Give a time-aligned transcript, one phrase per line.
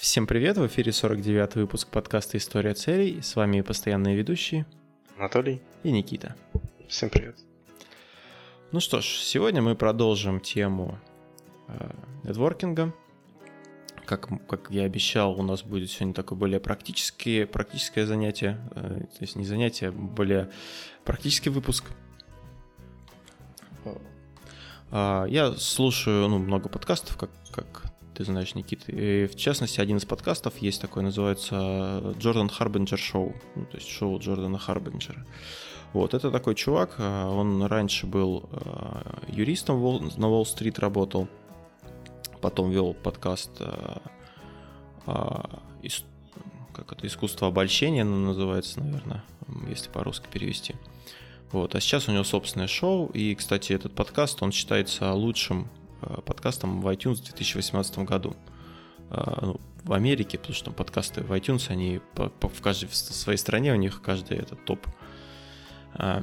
[0.00, 3.20] Всем привет, в эфире 49 выпуск подкаста «История целей».
[3.20, 4.64] С вами постоянные ведущие
[5.18, 6.36] Анатолий и Никита.
[6.88, 7.36] Всем привет.
[8.72, 10.98] Ну что ж, сегодня мы продолжим тему
[11.68, 11.90] э,
[12.24, 12.94] нетворкинга.
[14.06, 19.20] Как, как я обещал, у нас будет сегодня такое более практические, практическое занятие, э, то
[19.20, 20.48] есть не занятие, а более
[21.04, 21.84] практический выпуск.
[24.90, 27.90] Э, я слушаю ну, много подкастов, как, как
[28.20, 28.92] ты знаешь, Никита.
[28.92, 33.34] И в частности, один из подкастов есть такой, называется Джордан Харбинджер Шоу.
[33.56, 35.24] Ну, то есть шоу Джордана Харбинджера.
[35.94, 39.80] Вот, это такой чувак, э, он раньше был э, юристом
[40.18, 41.28] на Уолл-стрит работал,
[42.42, 43.96] потом вел подкаст э,
[46.74, 49.24] как это, искусство обольщения называется, наверное,
[49.66, 50.74] если по-русски перевести.
[51.52, 55.68] Вот, а сейчас у него собственное шоу, и, кстати, этот подкаст, он считается лучшим
[56.02, 58.34] Э, подкастом в iTunes в 2018 году.
[59.10, 62.88] Э, ну, в Америке, потому что там подкасты в iTunes, они по, по, в каждой
[62.88, 64.86] в своей стране, у них каждый этот топ.
[65.94, 66.22] Э,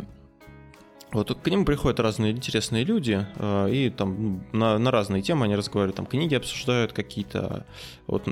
[1.12, 3.26] вот к ним приходят разные интересные люди,
[3.72, 7.66] и там ну, на, на разные темы они разговаривают, там книги обсуждают какие-то,
[8.08, 8.28] вот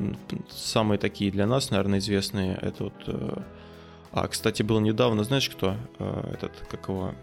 [0.49, 3.45] самые такие для нас, наверное, известные, это вот,
[4.11, 5.77] а, кстати, был недавно, знаешь кто,
[6.33, 7.15] этот, как его,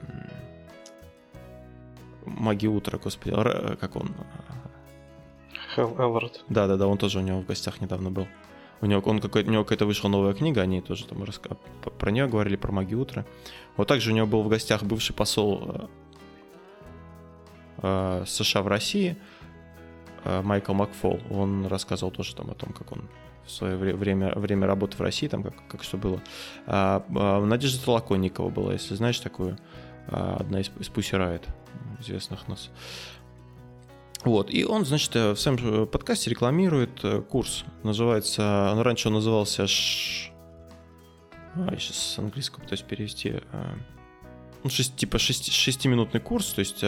[2.24, 3.34] Маги утра, господи,
[3.76, 4.14] как он?
[5.74, 6.44] Хелл Эллард.
[6.48, 8.26] Да-да-да, он тоже у него в гостях недавно был.
[8.80, 11.56] У него, он какой, у него какая-то вышла новая книга, они тоже там раска...
[11.98, 13.24] про нее говорили, про магию утра.
[13.76, 15.88] Вот также у него был в гостях бывший посол
[17.82, 19.16] э, э США в России,
[20.24, 21.20] э, Майкл Макфол.
[21.30, 23.08] Он рассказывал тоже там о том, как он
[23.46, 26.20] в свое время, время работы в России, там как, как что было.
[26.66, 29.58] А, а, Надежда Толоконникова была, если знаешь такую,
[30.08, 31.44] а, одна из, из Pussy Riot
[32.00, 32.70] известных нас.
[34.24, 37.64] Вот, и он, значит, э, в своем подкасте рекламирует э, курс.
[37.82, 40.30] Называется, ну, раньше он назывался Ш...
[41.54, 43.40] А, я сейчас с английского пытаюсь перевести.
[43.52, 43.74] Э,
[44.62, 46.84] ну, 6, типа 6, 6-минутный курс, то есть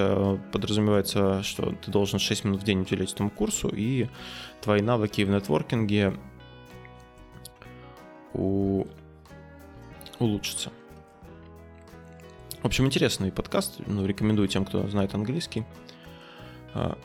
[0.53, 4.09] подразумевается, что ты должен 6 минут в день уделять этому курсу, и
[4.61, 6.15] твои навыки в нетворкинге
[8.33, 8.85] у...
[10.21, 10.71] улучшатся.
[12.65, 15.65] В общем, интересный подкаст, ну, рекомендую тем, кто знает английский.
[16.73, 16.97] А,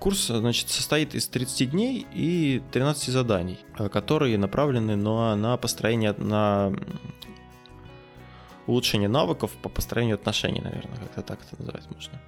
[0.00, 6.12] курс, значит, состоит из 30 дней и 13 заданий, а, которые направлены на, на построение,
[6.18, 6.72] на
[8.66, 12.20] улучшение навыков по построению отношений, наверное, как-то так это называть можно.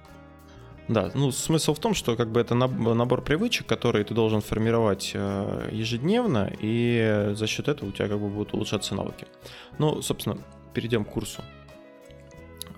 [0.87, 5.11] Да, ну смысл в том, что как бы это набор привычек, которые ты должен формировать
[5.15, 9.27] а, ежедневно, и за счет этого у тебя как бы будут улучшаться навыки.
[9.79, 10.37] Ну, собственно,
[10.73, 11.43] перейдем к курсу.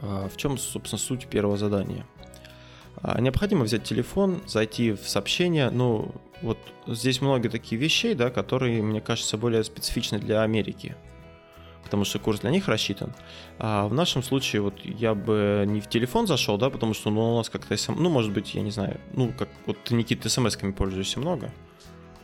[0.02, 2.06] А, в чем, собственно, суть первого задания?
[3.02, 5.70] А, необходимо взять телефон, зайти в сообщения.
[5.70, 6.58] Ну, вот
[6.88, 10.96] здесь много таких вещей, да, которые, мне кажется, более специфичны для Америки.
[11.84, 13.14] Потому что курс для них рассчитан.
[13.60, 17.34] А в нашем случае, вот я бы не в телефон зашел, да, потому что ну,
[17.34, 20.72] у нас как-то, ну, может быть, я не знаю, ну, как вот ты, Никита, смс-ками
[20.72, 21.52] пользуешься много?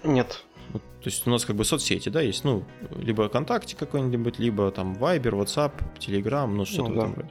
[0.04, 0.44] Нет.
[0.70, 2.66] Вот, то есть у нас как бы соцсети, да, есть, ну,
[2.98, 7.30] либо ВКонтакте какой-нибудь, либо там Viber, WhatsApp, Telegram, ну, что-то ну, в этом роде.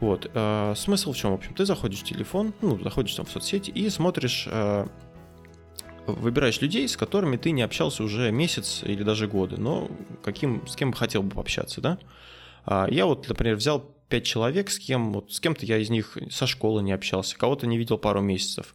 [0.00, 0.30] Вот.
[0.32, 1.32] Э, смысл в чем?
[1.32, 4.86] В общем, ты заходишь в телефон, ну, заходишь там в соцсети и смотришь, э,
[6.06, 9.90] выбираешь людей, с которыми ты не общался уже месяц или даже годы, но
[10.22, 11.98] каким, с кем бы хотел бы пообщаться, да?
[12.64, 16.16] А я вот, например, взял пять человек, с кем, вот с кем-то я из них
[16.30, 18.74] со школы не общался, кого-то не видел пару месяцев.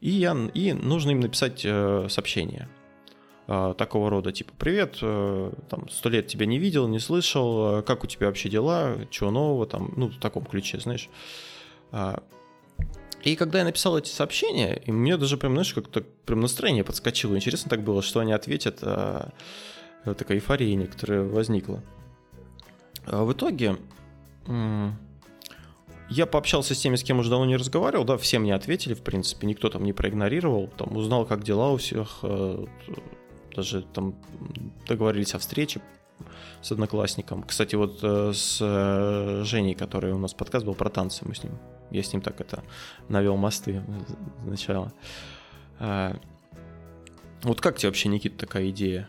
[0.00, 2.68] И, я, и нужно им написать э, сообщение.
[3.48, 7.82] А, такого рода, типа, привет, э, там, сто лет тебя не видел, не слышал, э,
[7.82, 11.08] как у тебя вообще дела, чего нового, там, ну, в таком ключе, знаешь.
[11.90, 12.22] А,
[13.24, 17.34] и когда я написал эти сообщения, и мне даже прям, знаешь, как-то прям настроение подскочило.
[17.34, 18.78] Интересно так было, что они ответят.
[18.82, 19.30] А,
[20.04, 21.82] такая эйфория некоторая возникла.
[23.06, 23.76] А в итоге
[26.08, 29.02] я пообщался с теми, с кем уже давно не разговаривал, да, всем не ответили, в
[29.02, 32.18] принципе, никто там не проигнорировал, там узнал, как дела у всех,
[33.54, 34.14] даже там
[34.86, 35.80] договорились о встрече
[36.60, 37.42] с одноклассником.
[37.42, 41.42] Кстати, вот э, с э, Женей, который у нас подкаст был про танцы, мы с
[41.42, 41.58] ним,
[41.90, 42.62] я с ним так это
[43.08, 43.82] навел мосты
[44.44, 44.92] сначала.
[45.78, 46.16] А,
[47.42, 49.08] вот как тебе вообще, Никита, такая идея?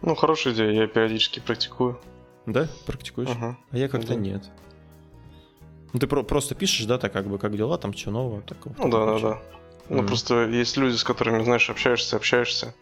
[0.00, 2.00] Ну, хорошая идея, я периодически практикую.
[2.46, 3.28] Да, практикуешь?
[3.30, 3.58] Ага.
[3.70, 4.20] А я как-то да.
[4.20, 4.50] нет.
[5.92, 8.74] Ну, ты про- просто пишешь, да, так как бы, как дела, там, что нового, такого.
[8.78, 9.42] Ну, да, да, да.
[9.88, 12.74] Ну, просто есть люди, с которыми, знаешь, общаешься, общаешься,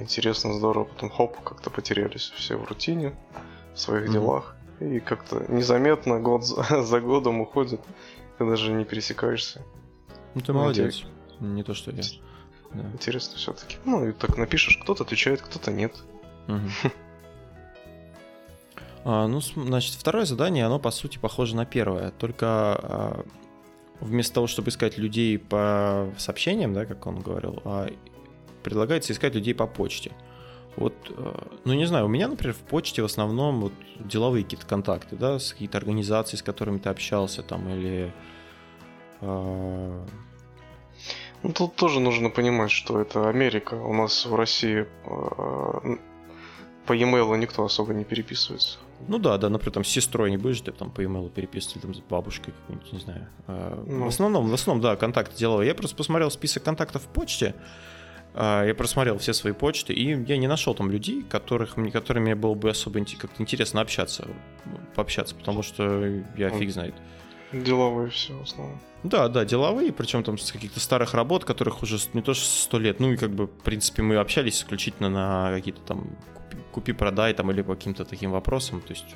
[0.00, 3.14] интересно, здорово, потом хоп, как-то потерялись все в рутине,
[3.74, 4.12] в своих mm-hmm.
[4.12, 4.56] делах.
[4.80, 7.80] И как-то незаметно год за, за годом уходит,
[8.38, 9.62] ты даже не пересекаешься.
[10.34, 11.04] Ну ты молодец.
[11.40, 12.02] Не то, что я.
[12.72, 12.82] Да.
[12.92, 13.76] Интересно все-таки.
[13.84, 15.94] Ну, и так напишешь, кто-то отвечает, кто-то нет.
[16.48, 16.92] Угу.
[19.08, 23.24] А, ну, значит, второе задание, оно по сути похоже на первое, только а,
[24.00, 27.88] вместо того, чтобы искать людей по сообщениям, да, как он говорил, а,
[28.66, 30.10] предлагается искать людей по почте.
[30.74, 34.66] Вот, а, ну не знаю, у меня, например, в почте в основном вот деловые какие-то
[34.66, 38.12] контакты, да, с какие-то организации, с которыми ты общался, там, или...
[39.20, 40.04] Э...
[41.44, 43.74] Ну, тут тоже нужно понимать, что это Америка.
[43.74, 45.96] У нас в России э,
[46.86, 48.78] по e-mail никто особо не переписывается.
[49.06, 51.94] Ну да, да, например, там с сестрой не будешь ты там по e-mail переписывать, там
[51.94, 53.28] с бабушкой какой-нибудь, не знаю.
[53.46, 54.06] А, ну.
[54.06, 55.62] В основном, в основном, да, контакты делал.
[55.62, 57.54] Я просто посмотрел список контактов в почте,
[58.36, 62.54] я просмотрел все свои почты, и я не нашел там людей, которых, которыми мне было
[62.54, 64.28] бы особо как-то интересно общаться,
[64.94, 66.04] пообщаться, потому что
[66.36, 66.94] я фиг знает.
[67.52, 68.78] Деловые все в основном.
[69.02, 72.78] Да, да, деловые, причем там с каких-то старых работ, которых уже не то что сто
[72.78, 76.08] лет, ну и как бы, в принципе, мы общались исключительно на какие-то там
[76.72, 79.14] купи-продай там или по каким-то таким вопросам, то есть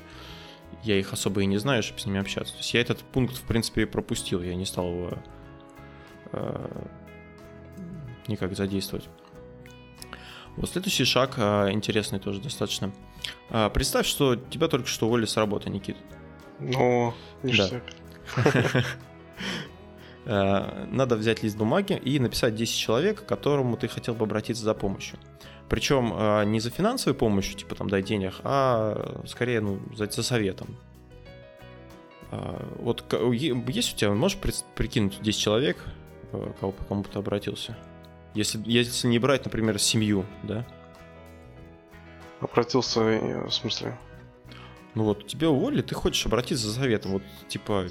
[0.85, 2.55] я их особо и не знаю, чтобы с ними общаться.
[2.55, 5.11] То есть я этот пункт, в принципе, пропустил, я не стал его
[6.33, 6.87] э,
[8.29, 9.09] никак задействовать.
[10.57, 12.93] Вот следующий шаг э, интересный тоже достаточно.
[13.51, 15.97] Э, представь, что тебя только что уволили с работы, Никит.
[16.59, 17.83] Ну, ништяк.
[18.37, 18.85] Да.
[20.27, 24.65] Э, надо взять лист бумаги и написать 10 человек, к которому ты хотел бы обратиться
[24.65, 25.19] за помощью.
[25.69, 30.77] Причем не за финансовой помощью, типа там дай денег, а скорее ну, за, за советом.
[32.33, 33.05] Вот
[33.69, 34.37] есть у тебя, можешь
[34.75, 35.79] прикинуть 10 человек,
[36.59, 37.77] кого, к кому ты обратился?
[38.35, 40.67] Если, если не брать, например, семью, да?
[42.41, 43.99] Обратился, в смысле?
[44.95, 47.13] Ну вот, тебе уволили, ты хочешь обратиться за советом.
[47.13, 47.87] Вот, типа,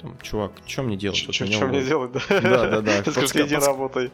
[0.00, 1.18] там, чувак, что мне делать?
[1.18, 2.20] Что вот мне делать, да?
[2.28, 3.12] Да, да, да.
[3.26, 4.10] Скажи, иди работай.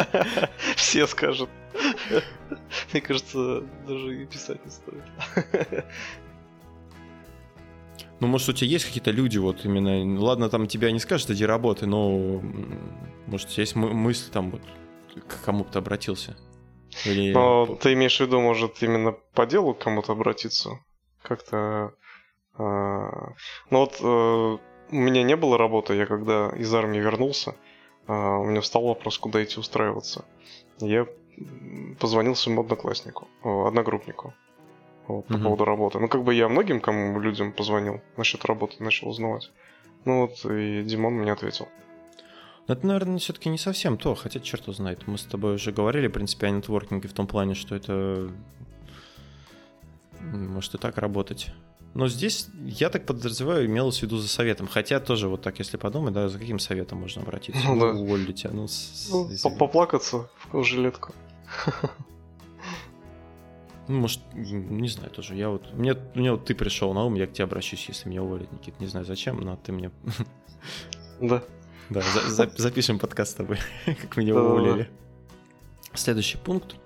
[0.76, 1.50] Все скажут.
[2.92, 5.84] Мне кажется, даже и писать не стоит.
[8.20, 11.44] Ну, может, у тебя есть какие-то люди, вот именно, ладно, там тебя не скажут, иди
[11.44, 12.40] работай, но,
[13.26, 14.62] может, тебя есть мысль там, вот,
[15.20, 16.36] к кому бы ты обратился?
[17.04, 17.32] Или...
[17.32, 20.80] Но ты имеешь в виду, может, именно по делу к кому-то обратиться?
[21.22, 21.94] Как-то...
[22.54, 23.32] А...
[23.70, 24.58] Ну вот э,
[24.92, 27.56] у меня не было работы, я когда из армии вернулся,
[28.06, 30.24] а, у меня встал вопрос, куда идти устраиваться.
[30.78, 31.06] Я
[31.98, 34.34] позвонил своему однокласснику, одногруппнику
[35.06, 35.42] вот, по угу.
[35.42, 35.98] поводу работы.
[35.98, 39.50] Ну, как бы я многим кому людям позвонил насчет работы, начал узнавать.
[40.04, 41.68] Ну вот, и Димон мне ответил.
[42.68, 45.06] Но это, наверное, все-таки не совсем то, хотя черт его знает.
[45.06, 48.30] Мы с тобой уже говорили, в принципе, о нетворкинге в том плане, что это
[50.20, 51.52] может и так работать.
[51.94, 54.66] Но здесь, я так подразумеваю, имелось в виду за советом.
[54.66, 57.60] Хотя тоже вот так, если подумать, да, за каким советом можно обратиться?
[57.66, 57.86] Ну, да.
[57.88, 58.50] Уволили тебя.
[58.52, 59.48] Ну, с, ну если...
[59.58, 61.12] поплакаться в жилетку.
[63.88, 65.34] Ну, может, не знаю тоже.
[65.34, 68.22] Я вот, мне, мне вот ты пришел на ум, я к тебе обращусь, если меня
[68.22, 68.78] уволят, Никит.
[68.78, 69.90] Не знаю зачем, но ты мне...
[71.20, 71.42] Да.
[71.90, 74.88] Да, за, за, запишем подкаст с тобой, как меня уволили.
[75.94, 76.76] Следующий пункт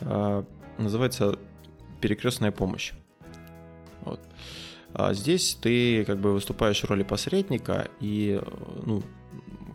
[0.00, 0.44] э,
[0.78, 1.38] называется
[2.00, 2.92] перекрестная помощь.
[4.02, 4.20] Вот.
[4.92, 8.40] А здесь ты как бы выступаешь в роли посредника, и
[8.84, 9.02] ну,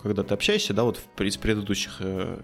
[0.01, 2.39] когда ты общаешься, да, вот из предыдущих э,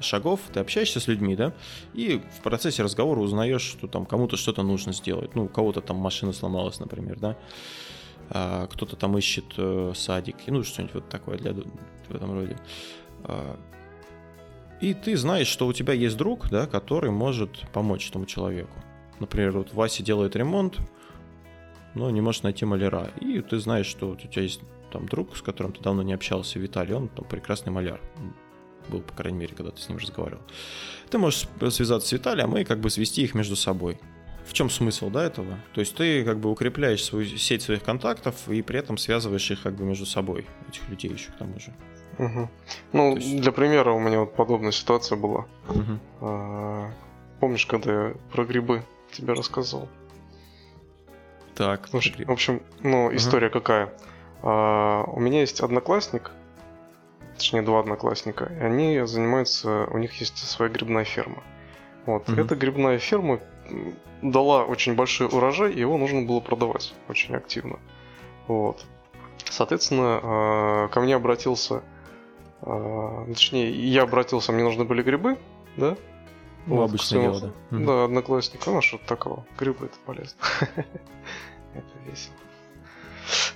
[0.00, 1.52] шагов ты общаешься с людьми, да,
[1.94, 5.34] и в процессе разговора узнаешь, что там кому-то что-то нужно сделать.
[5.34, 7.36] Ну, у кого-то там машина сломалась, например, да, а,
[8.28, 12.56] кто-то там ищет э, садик, ну, что-нибудь вот такое для, в этом роде.
[13.24, 13.58] А,
[14.80, 18.78] и ты знаешь, что у тебя есть друг, да, который может помочь этому человеку.
[19.20, 20.78] Например, вот Вася делает ремонт,
[21.94, 23.10] но не может найти маляра.
[23.20, 24.60] И ты знаешь, что вот у тебя есть
[24.92, 28.00] там друг, с которым ты давно не общался, Виталий, он там прекрасный маляр.
[28.88, 30.42] Был, по крайней мере, когда ты с ним разговаривал.
[31.10, 33.98] Ты можешь связаться с Виталием и как бы свести их между собой.
[34.46, 35.58] В чем смысл, да, этого?
[35.74, 39.62] То есть ты как бы укрепляешь свою сеть своих контактов и при этом связываешь их
[39.62, 41.74] как бы между собой, этих людей еще к тому же.
[42.18, 42.48] Угу.
[42.92, 43.40] Ну, есть...
[43.40, 45.46] для примера у меня вот подобная ситуация была.
[45.68, 45.98] Угу.
[46.20, 46.90] А,
[47.40, 49.88] помнишь, когда я про грибы тебе рассказывал.
[51.54, 51.88] Так.
[51.88, 53.60] Слушай, в общем, ну, история ага.
[53.60, 53.92] какая.
[54.42, 56.30] А, у меня есть одноклассник,
[57.36, 61.42] точнее, два одноклассника, и они занимаются, у них есть своя грибная ферма.
[62.06, 62.28] Вот.
[62.28, 62.40] Угу.
[62.40, 63.40] Эта грибная ферма
[64.22, 67.78] дала очень большой урожай, и его нужно было продавать очень активно.
[68.46, 68.84] Вот.
[69.44, 71.82] Соответственно, а, ко мне обратился,
[72.62, 75.38] а, точнее, я обратился, мне нужны были грибы,
[75.76, 75.96] да,
[76.66, 77.78] ну, вот, обычное дело, да.
[77.78, 78.66] Да, одноклассник.
[78.66, 79.46] Ну, что такого?
[79.56, 80.36] Грибы это полезно.
[81.74, 82.34] это весело.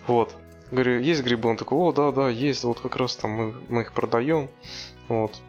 [0.07, 0.35] Вот.
[0.71, 1.49] Говорю, есть грибы?
[1.49, 4.49] Он такой, о, да, да, есть, вот как раз там мы, мы их продаем.
[5.09, 5.41] Вот.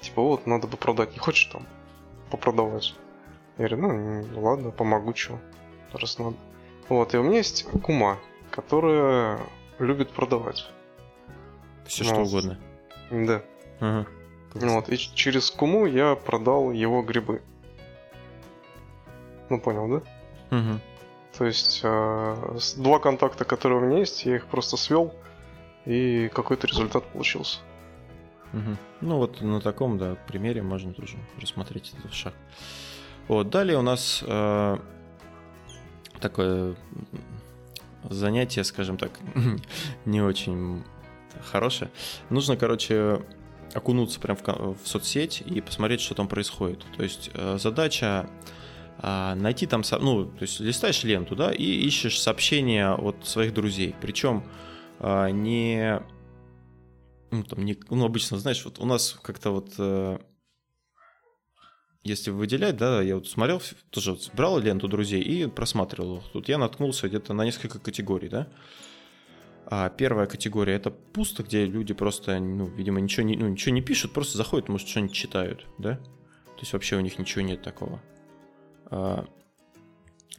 [0.00, 1.66] типа, вот, надо бы продать, не хочешь там
[2.30, 2.94] попродавать?
[3.58, 5.38] Я говорю, ну, ладно, помогу, что,
[5.92, 6.36] раз надо.
[6.88, 8.18] Вот, и у меня есть кума,
[8.50, 9.40] которая
[9.78, 10.70] любит продавать.
[11.86, 12.58] Все ну, что угодно.
[13.10, 13.42] Да.
[13.80, 14.06] Ага.
[14.54, 17.42] Вот, и через куму я продал его грибы.
[19.48, 20.56] Ну, понял, да?
[20.56, 20.80] Угу.
[21.36, 25.14] То есть э, два контакта, которые у меня есть, я их просто свел,
[25.84, 27.58] и какой-то результат получился.
[28.52, 28.76] Угу.
[29.02, 32.34] Ну вот на таком, да, примере можно тоже рассмотреть этот шаг.
[33.28, 34.78] Вот, далее у нас э,
[36.20, 36.76] такое
[38.08, 39.12] занятие, скажем так,
[40.04, 40.82] не очень
[41.50, 41.90] хорошее.
[42.30, 43.22] Нужно, короче,
[43.74, 46.84] окунуться прям в, в соцсеть и посмотреть, что там происходит.
[46.96, 48.28] То есть э, задача
[49.00, 53.94] а, найти там, ну, то есть листаешь ленту, да, и ищешь сообщения от своих друзей.
[54.00, 54.42] Причем
[54.98, 56.02] а, не,
[57.30, 60.18] ну, там, не, ну, обычно, знаешь, вот у нас как-то вот, э,
[62.08, 66.22] если выделять, да, я вот смотрел, тоже вот брал ленту друзей и просматривал.
[66.32, 68.48] Тут я наткнулся где-то на несколько категорий, да.
[69.66, 73.82] А первая категория это пусто, где люди просто, ну, видимо, ничего не, ну, ничего не
[73.82, 75.96] пишут, просто заходят, может, что-нибудь читают, да.
[75.96, 78.00] То есть вообще у них ничего нет такого.
[78.86, 79.26] А,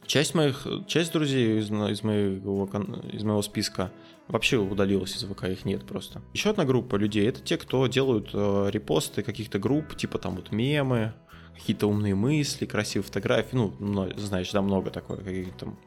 [0.06, 2.68] часть моих, часть друзей из, из, моего,
[3.12, 3.92] из моего списка
[4.26, 6.22] вообще удалилась из ВК, их нет просто.
[6.34, 10.50] Еще одна группа людей это те, кто делают э, репосты каких-то групп, типа там вот
[10.50, 11.14] мемы,
[11.54, 13.74] какие-то умные мысли, красивые фотографии, ну,
[14.16, 15.78] знаешь, да, много такое, какие-то там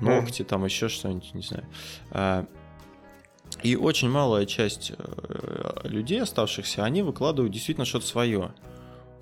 [0.00, 1.66] ногти, там еще что-нибудь, не знаю.
[2.10, 2.46] А,
[3.62, 8.52] и очень малая часть э, людей оставшихся, они выкладывают действительно что-то свое.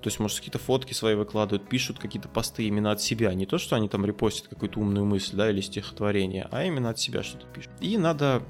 [0.01, 3.33] То есть, может, какие-то фотки свои выкладывают, пишут какие-то посты именно от себя.
[3.33, 6.99] Не то, что они там репостят какую-то умную мысль, да, или стихотворение, а именно от
[6.99, 7.71] себя что-то пишут.
[7.79, 8.43] И надо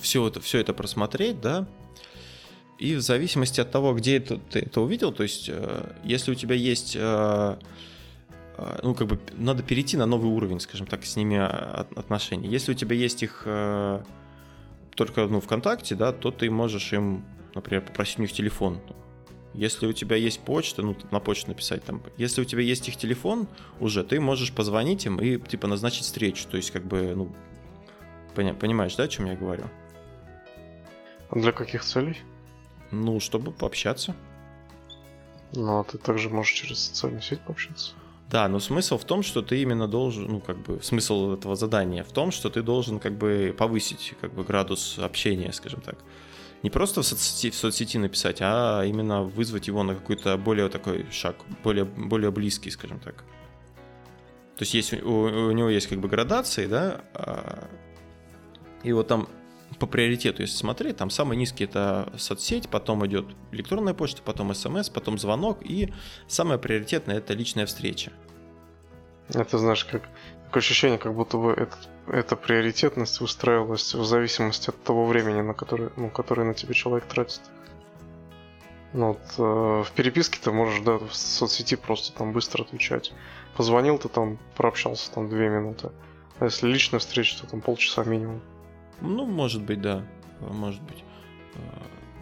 [0.00, 1.66] все это, все это просмотреть, да,
[2.78, 6.34] и в зависимости от того, где это, ты это увидел, то есть, э, если у
[6.34, 7.56] тебя есть, э,
[8.56, 12.48] э, ну, как бы, надо перейти на новый уровень, скажем так, с ними отношений.
[12.48, 13.42] Если у тебя есть их
[14.94, 18.80] только, ну, ВКонтакте, да, то ты можешь им, например, попросить у них телефон,
[19.54, 22.02] если у тебя есть почта, ну, на почту написать там.
[22.16, 23.48] Если у тебя есть их телефон
[23.80, 26.46] уже, ты можешь позвонить им и, типа, назначить встречу.
[26.48, 27.32] То есть, как бы, ну,
[28.34, 29.64] понимаешь, да, о чем я говорю?
[31.30, 32.16] А для каких целей?
[32.90, 34.14] Ну, чтобы пообщаться.
[35.52, 37.92] Ну, а ты также можешь через социальную сеть пообщаться.
[38.30, 42.04] Да, но смысл в том, что ты именно должен, ну, как бы, смысл этого задания
[42.04, 45.98] в том, что ты должен, как бы, повысить, как бы, градус общения, скажем так
[46.62, 51.06] не просто в соцсети, в соцсети написать, а именно вызвать его на какой-то более такой
[51.10, 53.24] шаг, более, более близкий, скажем так.
[54.56, 57.68] То есть есть, у, у него есть как бы градации, да, а,
[58.82, 59.28] и вот там
[59.78, 64.88] по приоритету, если смотреть, там самый низкий это соцсеть, потом идет электронная почта, потом смс,
[64.88, 65.92] потом звонок, и
[66.26, 68.12] самое приоритетное это личная встреча.
[69.34, 70.08] Это знаешь, как
[70.46, 75.54] такое ощущение, как будто бы этот эта приоритетность устраивалась в зависимости от того времени, на
[75.54, 77.40] которое, ну, которое на тебя человек тратит.
[78.94, 83.12] Ну, вот, э, в переписке ты можешь, да, в соцсети просто там быстро отвечать.
[83.56, 85.90] Позвонил ты там, прообщался там две минуты.
[86.38, 88.40] А если личная встреча, то там полчаса минимум.
[89.00, 90.04] Ну, может быть, да.
[90.40, 91.04] Может быть.
[91.54, 91.60] Э,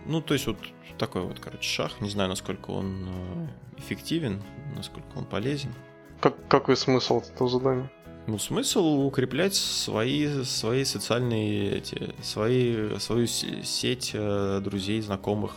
[0.07, 0.59] ну, то есть вот
[0.99, 1.93] такой вот, короче, шаг.
[2.01, 4.43] Не знаю, насколько он э, эффективен,
[4.75, 5.73] насколько он полезен.
[6.21, 7.91] Как, какой смысл этого задания?
[8.27, 15.53] Ну, смысл укреплять свои, свои социальные, эти, свои, свою сеть э, друзей, знакомых.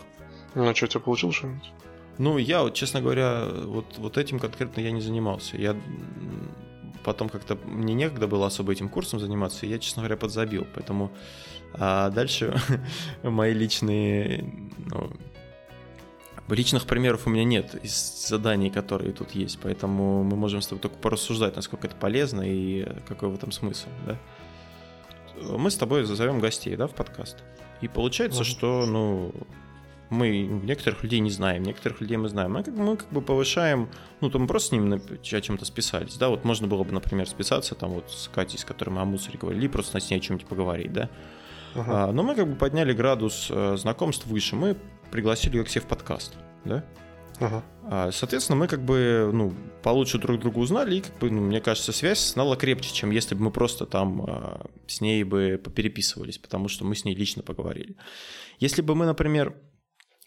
[0.54, 1.72] Ну, а что, у тебя получилось что-нибудь?
[2.18, 5.56] Ну, я, вот, честно говоря, вот, вот этим конкретно я не занимался.
[5.56, 5.74] Я
[7.10, 10.64] потом как-то мне некогда было особо этим курсом заниматься, и я, честно говоря, подзабил.
[10.74, 11.10] Поэтому
[11.74, 12.54] а дальше
[13.24, 14.44] мои личные
[14.86, 15.10] ну,
[16.48, 20.82] Личных примеров у меня нет из заданий, которые тут есть, поэтому мы можем с тобой
[20.82, 24.18] только порассуждать, насколько это полезно и какой в этом смысл, да?
[25.40, 27.38] Мы с тобой зазовем гостей, да, в подкаст.
[27.80, 29.32] И получается, что, ну,
[30.10, 32.52] мы некоторых людей не знаем, некоторых людей мы знаем.
[32.52, 33.88] Мы как, мы как бы повышаем,
[34.20, 35.00] ну, там просто с ними
[35.36, 38.64] о чем-то списались, да, вот можно было бы, например, списаться там вот с Катей, с
[38.64, 41.08] которой мы о мусоре говорили, просто с ней о чем-нибудь поговорить, да.
[41.74, 41.84] Uh-huh.
[41.86, 44.76] А, но мы как бы подняли градус э, знакомств выше, мы
[45.12, 46.84] пригласили ее к себе в подкаст, да?
[47.38, 47.64] Ага.
[47.84, 51.60] А, соответственно, мы как бы, ну, получше друг друга узнали, и, как бы, ну, мне
[51.60, 56.38] кажется, связь стала крепче, чем если бы мы просто там а, с ней бы попереписывались,
[56.38, 57.96] потому что мы с ней лично поговорили.
[58.58, 59.54] Если бы мы, например,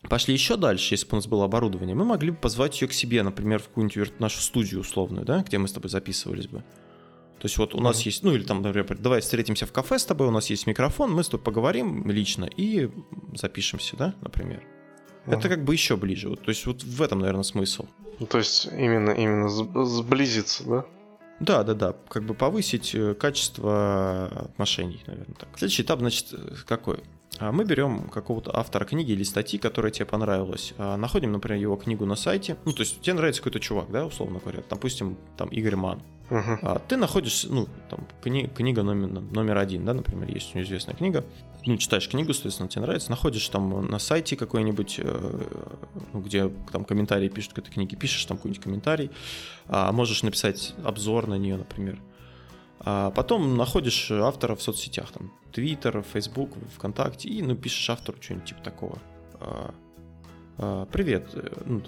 [0.10, 2.94] пошли еще дальше, если бы у нас было оборудование, мы могли бы позвать ее к
[2.94, 6.64] себе, например, в какую-нибудь нашу студию условную, да, где мы с тобой записывались бы.
[7.40, 10.06] То есть вот у нас есть, ну или там, например, давай встретимся в кафе с
[10.06, 12.90] тобой, у нас есть микрофон, мы с тобой поговорим лично и
[13.36, 14.64] запишемся, да, например.
[15.26, 15.38] Uh-huh.
[15.38, 16.30] Это как бы еще ближе.
[16.30, 17.86] Вот, то есть вот в этом, наверное, смысл.
[18.20, 20.86] Ну, то есть именно, именно сблизиться, да?
[21.40, 21.96] Да, да, да.
[22.10, 25.50] Как бы повысить э, качество отношений, наверное, так.
[25.58, 27.00] Следующий этап, значит, э, какой?
[27.40, 31.76] А мы берем какого-то автора книги или статьи, которая тебе понравилась, а находим, например, его
[31.76, 32.58] книгу на сайте.
[32.64, 36.02] Ну, то есть тебе нравится какой-то чувак, да, условно говоря, допустим, там Игорь Ман.
[36.30, 36.82] Uh-huh.
[36.88, 40.96] Ты находишь, ну, там, кни- книга номер, номер один, да, например, есть у него известная
[40.96, 41.26] книга.
[41.66, 45.42] Ну, читаешь книгу, соответственно, тебе нравится, находишь там на сайте какой-нибудь, э,
[46.14, 49.12] ну, где там комментарии пишут к этой книге, пишешь там какой-нибудь комментарий,
[49.68, 52.00] можешь написать обзор на нее, например.
[52.86, 58.50] А потом находишь автора в соцсетях, там, Twitter, Facebook, ВКонтакте, и ну, пишешь автору что-нибудь
[58.50, 59.00] типа такого.
[59.40, 59.74] А,
[60.58, 61.82] а, привет, э, ну,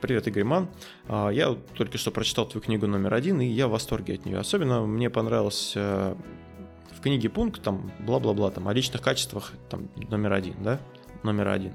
[0.00, 0.68] привет, Игорь Ман.
[1.08, 4.38] А, я только что прочитал твою книгу номер один, и я в восторге от нее.
[4.38, 6.16] Особенно мне понравился э,
[6.96, 10.80] в книге пункт, там, бла-бла-бла, там, о личных качествах, там, номер один, да,
[11.22, 11.72] номер один.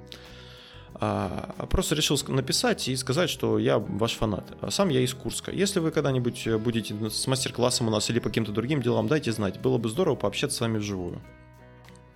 [0.95, 4.45] А, просто решил написать и сказать, что я ваш фанат.
[4.69, 5.51] Сам я из Курска.
[5.51, 9.59] Если вы когда-нибудь будете с мастер-классом у нас или по каким-то другим делам, дайте знать.
[9.59, 11.21] Было бы здорово пообщаться с вами вживую.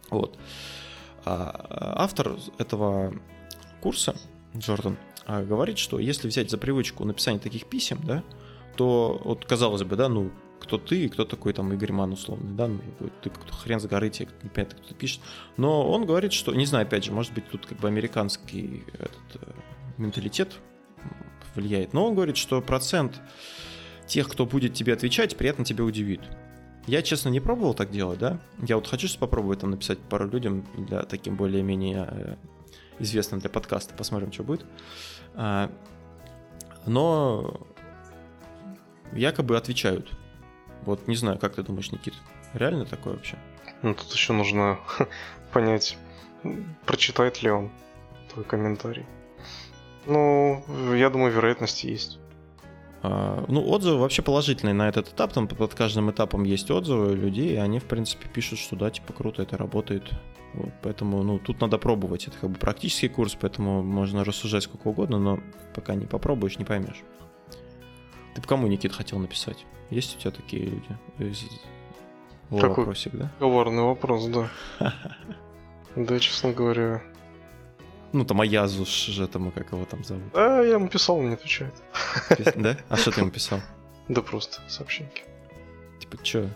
[0.09, 0.37] Вот.
[1.25, 3.13] А, автор этого
[3.81, 4.15] курса,
[4.55, 8.23] Джордан, а, говорит, что если взять за привычку написание таких писем, да,
[8.75, 12.67] то вот казалось бы, да, ну кто ты, кто такой там Игорь Ман условный, да,
[12.67, 12.79] ну,
[13.21, 15.21] ты кто хрен с горы, тебе непонятно, кто пишет.
[15.57, 19.41] Но он говорит, что, не знаю, опять же, может быть, тут как бы американский этот,
[19.41, 19.51] э,
[19.97, 20.59] менталитет
[21.55, 23.19] влияет, но он говорит, что процент
[24.07, 26.21] тех, кто будет тебе отвечать, приятно тебя удивит.
[26.87, 28.39] Я, честно, не пробовал так делать, да.
[28.57, 32.35] Я вот хочу попробовать там написать пару людям для таким более-менее э,
[32.99, 33.93] известным для подкаста.
[33.93, 34.65] Посмотрим, что будет.
[35.35, 35.71] А,
[36.85, 37.61] но
[39.13, 40.11] якобы отвечают.
[40.83, 42.13] Вот не знаю, как ты думаешь, Никит,
[42.53, 43.37] реально такое вообще?
[43.81, 44.79] Ну, тут еще нужно
[45.53, 45.97] понять,
[46.85, 47.71] прочитает ли он
[48.33, 49.05] твой комментарий.
[50.05, 50.63] Ну,
[50.95, 52.19] я думаю, вероятность есть.
[53.03, 55.33] А, ну, отзывы вообще положительные на этот этап.
[55.33, 59.13] Там под каждым этапом есть отзывы людей, и они, в принципе, пишут, что да, типа
[59.13, 60.09] круто, это работает.
[60.53, 62.27] Вот, поэтому, ну, тут надо пробовать.
[62.27, 65.39] Это как бы практический курс, поэтому можно рассуждать сколько угодно, но
[65.73, 67.03] пока не попробуешь, не поймешь.
[68.33, 69.65] Ты бы кому, Никит, хотел написать?
[69.89, 70.81] Есть у тебя такие
[71.17, 71.47] люди?
[72.49, 73.31] Такой вопросик, да?
[73.39, 74.49] Коварный вопрос, да.
[75.95, 77.01] Да, честно говоря.
[78.13, 80.23] Ну, там Аязу же там, как его там зовут.
[80.33, 81.73] А, я ему писал, он не отвечает.
[82.55, 82.77] Да?
[82.87, 83.59] А что ты ему писал?
[84.07, 85.23] Да просто сообщеньки.
[85.99, 86.47] Типа, чё?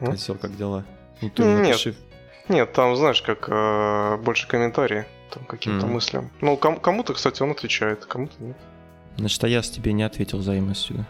[0.00, 0.84] Козел, как дела?
[1.20, 1.96] Нет,
[2.48, 6.30] нет, там, знаешь, как э, больше комментарии, там каким-то мыслям.
[6.40, 8.56] Ну, кому-то, кстати, он отвечает, кому-то нет.
[9.16, 11.04] Значит, а я с тебе не ответил взаимностью?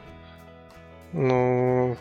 [1.12, 1.96] Ну,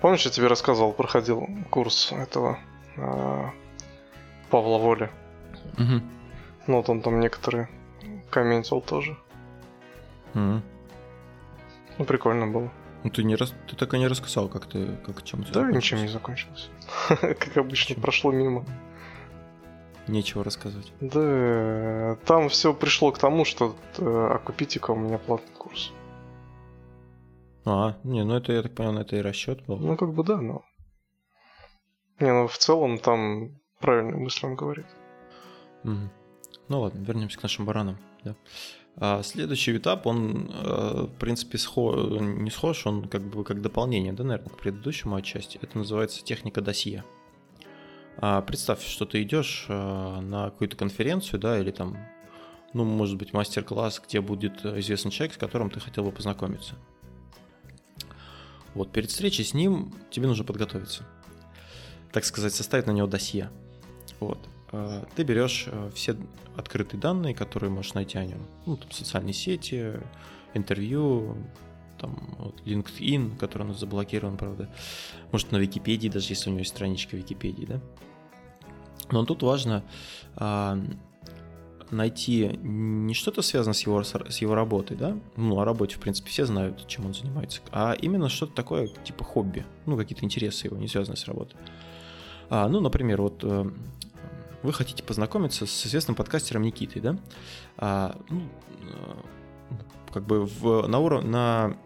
[0.00, 2.58] помнишь, я тебе рассказывал, проходил курс этого
[2.96, 3.50] э,
[4.50, 5.10] Павла Воли.
[5.78, 6.02] Угу.
[6.66, 7.68] Ну, вот он там некоторые
[8.30, 9.16] комментил тоже.
[10.34, 10.62] Угу.
[11.98, 12.70] Ну, прикольно было.
[13.02, 13.54] Ну, ты не рас...
[13.68, 16.70] ты так и не рассказал, как ты, как чем Да, ничем не закончилось.
[17.08, 18.64] как обычно, прошло мимо.
[20.06, 20.92] Нечего рассказывать.
[21.00, 25.92] Да, там все пришло к тому, что э, окупите-ка у меня платный курс.
[27.64, 29.78] А, не, ну это, я так понял, это и расчет был.
[29.78, 30.62] Ну, как бы да, но...
[32.20, 34.86] Не, ну в целом там правильный мысль он говорит.
[35.84, 36.10] Угу.
[36.68, 37.96] Ну ладно, вернемся к нашим баранам.
[38.22, 38.36] Да.
[38.96, 44.12] А следующий этап, он, э, в принципе, схож, не схож, он как бы как дополнение,
[44.12, 45.58] да, наверное, к предыдущему отчасти.
[45.60, 47.04] Это называется техника досье.
[48.18, 51.96] А представь, что ты идешь э, на какую-то конференцию, да, или там,
[52.72, 56.76] ну, может быть, мастер-класс, где будет известный человек, с которым ты хотел бы познакомиться.
[58.74, 61.04] Вот перед встречей с ним тебе нужно подготовиться.
[62.12, 63.50] Так сказать, составить на него досье.
[64.20, 64.38] Вот.
[64.72, 66.16] А, ты берешь э, все
[66.56, 68.46] открытые данные, которые можешь найти о нем.
[68.66, 69.94] Ну, там, социальные сети,
[70.54, 71.36] интервью,
[72.04, 74.68] там, вот, LinkedIn, который у нас заблокирован, правда.
[75.32, 77.80] Может, на Википедии, даже если у него есть страничка Википедии, да.
[79.10, 79.82] Но тут важно
[80.36, 80.78] а,
[81.90, 86.30] найти не что-то связанное с его, с его работой, да, ну, о работе, в принципе,
[86.30, 90.76] все знают, чем он занимается, а именно что-то такое, типа хобби, ну, какие-то интересы его,
[90.76, 91.56] не связанные с работой.
[92.50, 93.70] А, ну, например, вот э,
[94.62, 97.18] вы хотите познакомиться с известным подкастером Никитой, да,
[97.76, 98.42] а, ну,
[98.82, 99.33] э,
[100.14, 101.76] как бы в, на уровне, на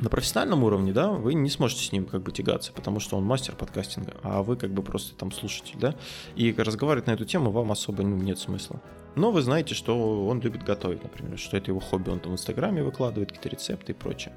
[0.00, 3.24] на профессиональном уровне, да, вы не сможете с ним как бы тягаться, потому что он
[3.24, 5.94] мастер подкастинга, а вы как бы просто там слушатель, да,
[6.36, 8.80] и разговаривать на эту тему вам особо ну, нет смысла.
[9.14, 12.34] Но вы знаете, что он любит готовить, например, что это его хобби, он там в
[12.36, 14.32] Инстаграме выкладывает какие-то рецепты и прочее.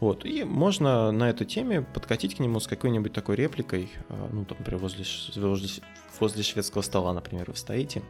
[0.00, 4.46] Вот, и можно на этой теме подкатить к нему с какой-нибудь такой репликой, а, ну,
[4.46, 5.04] там, например, возле,
[5.36, 5.68] возле,
[6.20, 8.02] возле шведского стола, например, вы стоите,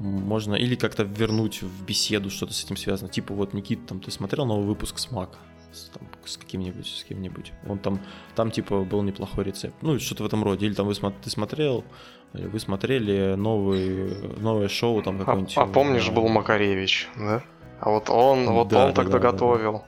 [0.00, 3.10] можно или как-то вернуть в беседу что-то с этим связано.
[3.10, 5.30] Типа вот, Никит, там ты смотрел новый выпуск с Mac?
[5.72, 7.52] С, там, с каким-нибудь, с кем-нибудь.
[7.68, 8.00] Он там,
[8.34, 9.76] там типа был неплохой рецепт.
[9.82, 10.66] Ну, что-то в этом роде.
[10.66, 11.84] Или там вы, ты смотрел,
[12.32, 15.56] вы смотрели новый, новое шоу там а, какое-нибудь.
[15.56, 17.42] А, а помнишь, был Макаревич, да?
[17.78, 19.72] А вот он, вот да, он да, тогда да, готовил.
[19.72, 19.84] Да.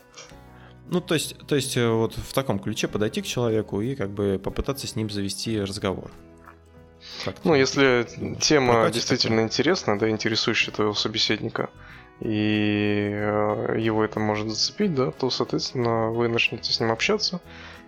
[0.90, 4.10] Ну, то есть, то есть, э, вот в таком ключе подойти к человеку и как
[4.10, 6.10] бы попытаться с ним завести разговор.
[7.44, 8.06] Ну, если
[8.40, 9.46] тема действительно такое.
[9.46, 11.70] интересна, да, интересующая твоего собеседника,
[12.20, 17.40] и э, его это может зацепить, да, то, соответственно, вы начнете с ним общаться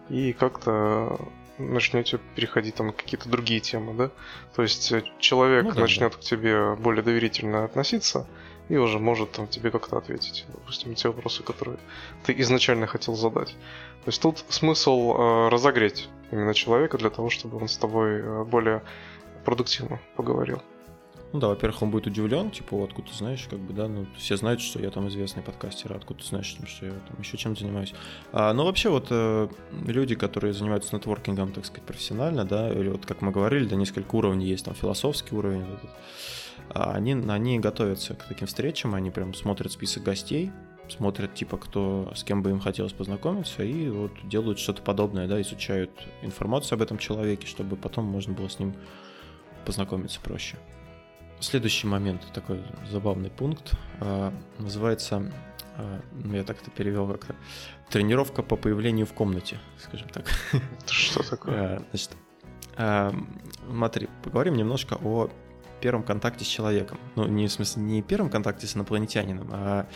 [0.09, 1.19] и как-то
[1.59, 4.11] начнете переходить там какие-то другие темы, да.
[4.55, 6.19] То есть э, человек ну, да, начнет да.
[6.19, 8.27] к тебе более доверительно относиться
[8.69, 11.79] и уже может там тебе как-то ответить, допустим, те вопросы, которые
[12.25, 13.51] ты изначально хотел задать.
[14.05, 18.45] То есть тут смысл э, разогреть именно человека для того, чтобы он с тобой э,
[18.45, 18.83] более
[19.45, 20.63] продуктивно поговорил.
[21.33, 24.37] Ну да, во-первых, он будет удивлен, типа, откуда ты знаешь, как бы, да, ну, все
[24.37, 27.57] знают, что я там известный подкастер, а откуда ты знаешь, что я там еще чем
[27.57, 27.93] занимаюсь.
[28.33, 29.49] А, но вообще вот э,
[29.85, 34.15] люди, которые занимаются нетворкингом, так сказать, профессионально, да, или вот как мы говорили, да, несколько
[34.15, 35.81] уровней есть, там, философский уровень, вот
[36.71, 40.53] а они, они готовятся к таким встречам, они прям смотрят список гостей,
[40.89, 45.41] смотрят, типа, кто, с кем бы им хотелось познакомиться, и вот делают что-то подобное, да,
[45.41, 45.91] изучают
[46.23, 48.75] информацию об этом человеке, чтобы потом можно было с ним
[49.64, 50.57] познакомиться проще.
[51.40, 55.33] Следующий момент, такой забавный пункт, а, называется,
[55.77, 57.35] а, ну, я так это перевел как-то,
[57.90, 60.27] тренировка по появлению в комнате, скажем так.
[60.87, 61.55] Что такое?
[61.57, 62.11] А, значит,
[63.68, 65.31] смотри, поговорим немножко о
[65.81, 66.98] первом контакте с человеком.
[67.14, 69.87] Ну, не в смысле не первом контакте с инопланетянином, а,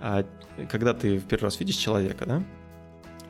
[0.00, 0.24] а
[0.68, 2.42] когда ты в первый раз видишь человека, да,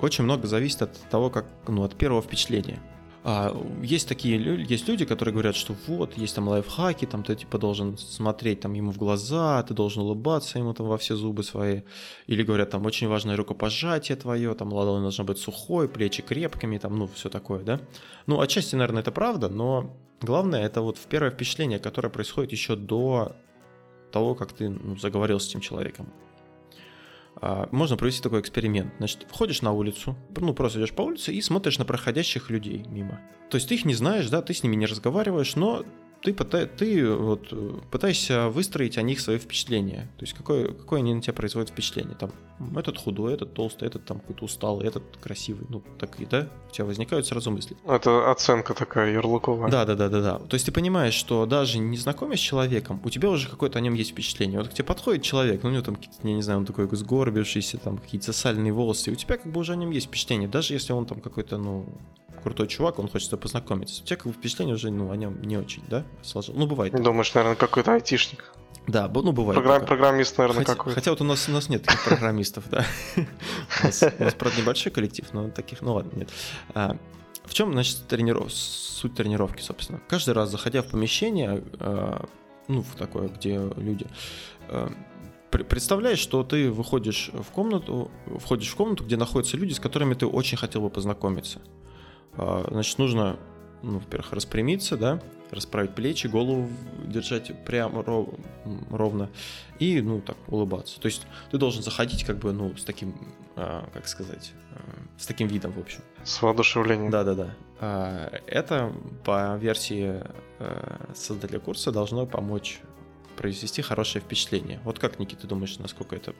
[0.00, 2.78] очень много зависит от того, как, ну, от первого впечатления.
[3.28, 7.58] А, есть такие есть люди, которые говорят, что вот, есть там лайфхаки, там ты типа
[7.58, 11.80] должен смотреть там ему в глаза, ты должен улыбаться ему там во все зубы свои.
[12.28, 16.96] Или говорят, там очень важное рукопожатие твое, там ладонь должна быть сухой, плечи крепкими, там,
[16.96, 17.80] ну, все такое, да.
[18.26, 23.34] Ну, отчасти, наверное, это правда, но главное это вот первое впечатление, которое происходит еще до
[24.12, 26.06] того, как ты ну, заговорил с этим человеком.
[27.36, 28.92] А, можно провести такой эксперимент.
[28.98, 33.20] Значит, входишь на улицу, ну, просто идешь по улице и смотришь на проходящих людей мимо.
[33.50, 35.84] То есть ты их не знаешь, да, ты с ними не разговариваешь, но
[36.32, 37.52] ты, ты вот
[37.90, 40.08] пытаешься выстроить о них свои впечатления.
[40.18, 42.16] То есть какое, какое они на тебя производят впечатление.
[42.16, 42.32] Там
[42.76, 45.66] этот худой, этот толстый, этот там какой-то усталый, этот красивый.
[45.68, 47.76] Ну, так и да, у тебя возникают сразу мысли.
[47.86, 49.70] Это оценка такая ярлыковая.
[49.70, 50.38] Да, да, да, да, да.
[50.38, 53.82] То есть ты понимаешь, что даже не знакомясь с человеком, у тебя уже какое-то о
[53.82, 54.58] нем есть впечатление.
[54.58, 56.88] Вот к тебе подходит человек, ну у него там какие-то, я не знаю, он такой
[56.90, 60.48] сгорбившийся, там какие-то сальные волосы, и у тебя как бы уже о нем есть впечатление,
[60.48, 61.86] даже если он там какой-то, ну,
[62.46, 64.04] крутой чувак, он хочет познакомиться.
[64.04, 66.54] У тебя как бы впечатление уже ну, о нем не очень, да, сложил.
[66.54, 66.94] Ну, бывает.
[66.94, 68.52] Думаешь, наверное, какой-то айтишник.
[68.86, 69.60] Да, ну бывает.
[69.60, 70.94] Программ, программист, наверное, хотя, какой-то.
[70.94, 72.86] Хотя вот у нас, у нас нет таких программистов, да.
[73.16, 73.98] У нас,
[74.38, 76.30] правда, небольшой коллектив, но таких, ну ладно, нет.
[76.72, 76.96] А,
[77.44, 78.52] в чем, значит, трениров...
[78.52, 80.00] суть тренировки, собственно?
[80.06, 82.28] Каждый раз, заходя в помещение, а,
[82.68, 84.06] ну, в такое, где люди,
[84.68, 84.92] а,
[85.50, 90.26] представляешь, что ты выходишь в комнату, входишь в комнату, где находятся люди, с которыми ты
[90.26, 91.60] очень хотел бы познакомиться.
[92.36, 93.38] А, значит, нужно,
[93.82, 95.20] ну, во-первых, распрямиться, да,
[95.50, 96.68] расправить плечи, голову
[97.04, 98.04] держать прямо
[98.90, 99.30] ровно
[99.78, 101.00] и, ну, так, улыбаться.
[101.00, 103.14] То есть ты должен заходить как бы, ну, с таким,
[103.54, 104.80] а, как сказать, а,
[105.18, 106.00] с таким видом, в общем.
[106.24, 107.10] С воодушевлением.
[107.10, 107.54] Да-да-да.
[108.46, 108.92] Это
[109.24, 110.22] по версии
[111.14, 112.80] создателя курса должно помочь
[113.36, 114.80] произвести хорошее впечатление.
[114.82, 116.34] Вот как, Никита, ты думаешь, насколько это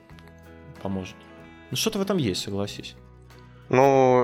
[0.82, 1.14] поможет?
[1.70, 2.96] Ну, что-то в этом есть, согласись.
[3.68, 4.20] Ну,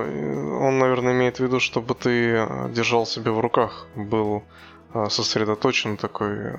[0.61, 4.43] он, наверное, имеет в виду, чтобы ты э, держал себя в руках, был
[4.93, 6.55] э, сосредоточен такой, э,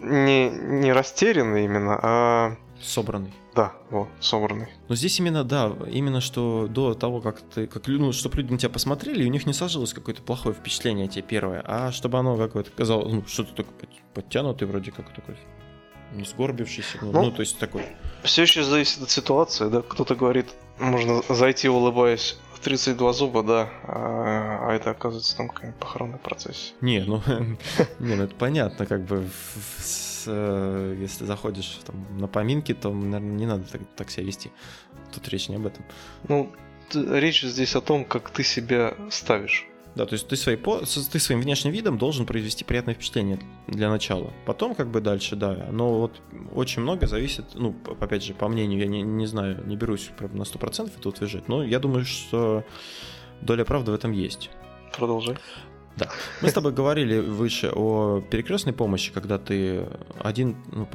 [0.00, 2.56] не, не растерянный именно, а...
[2.80, 3.34] Собранный.
[3.54, 4.68] Да, вот, собранный.
[4.88, 8.58] Но здесь именно, да, именно что до того, как ты, как, ну, чтобы люди на
[8.58, 12.36] тебя посмотрели, у них не сложилось какое-то плохое впечатление о тебе первое, а чтобы оно
[12.36, 13.74] какое-то казалось, ну, что-то такое
[14.14, 15.36] подтянутый вроде как такой,
[16.12, 17.82] не сгорбившийся, ну, ну, ну, то есть такой.
[18.22, 20.46] Все еще зависит от ситуации, да, кто-то говорит,
[20.78, 26.74] можно зайти, улыбаясь, в 32 зуба, да, а, а это оказывается там какая-нибудь похоронная процессия.
[26.80, 27.22] Не, ну,
[28.00, 29.28] не, ну это понятно, как бы,
[30.26, 34.50] э, если заходишь там, на поминки, то, наверное, не надо так, так себя вести.
[35.14, 35.84] Тут речь не об этом.
[36.26, 36.52] Ну,
[36.92, 39.67] речь здесь о том, как ты себя ставишь.
[39.94, 44.32] Да, то есть ты, свои, ты своим внешним видом должен произвести приятное впечатление для начала.
[44.46, 45.68] Потом как бы дальше, да.
[45.72, 46.20] Но вот
[46.54, 50.42] очень много зависит, ну, опять же, по мнению, я не, не знаю, не берусь на
[50.42, 52.64] 100% это утверждать, но я думаю, что
[53.40, 54.50] доля правды в этом есть.
[54.96, 55.36] Продолжай.
[55.98, 56.08] Да.
[56.42, 59.86] Мы с тобой говорили выше о перекрестной помощи, когда ты
[60.18, 60.88] один, ну,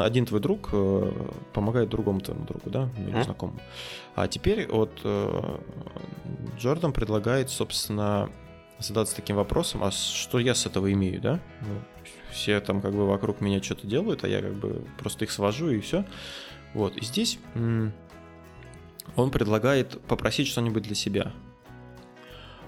[0.00, 1.12] один твой друг э,
[1.52, 3.24] помогает другому твоему другу, да, или mm-hmm.
[3.24, 3.60] знакомому.
[4.14, 5.58] А теперь вот э,
[6.58, 8.28] Джордан предлагает, собственно,
[8.78, 11.40] задаться таким вопросом, а что я с этого имею, да?
[11.62, 11.80] Ну,
[12.30, 15.70] все там как бы вокруг меня что-то делают, а я как бы просто их свожу
[15.70, 16.04] и все.
[16.74, 17.38] Вот, и здесь
[19.16, 21.32] он предлагает попросить что-нибудь для себя.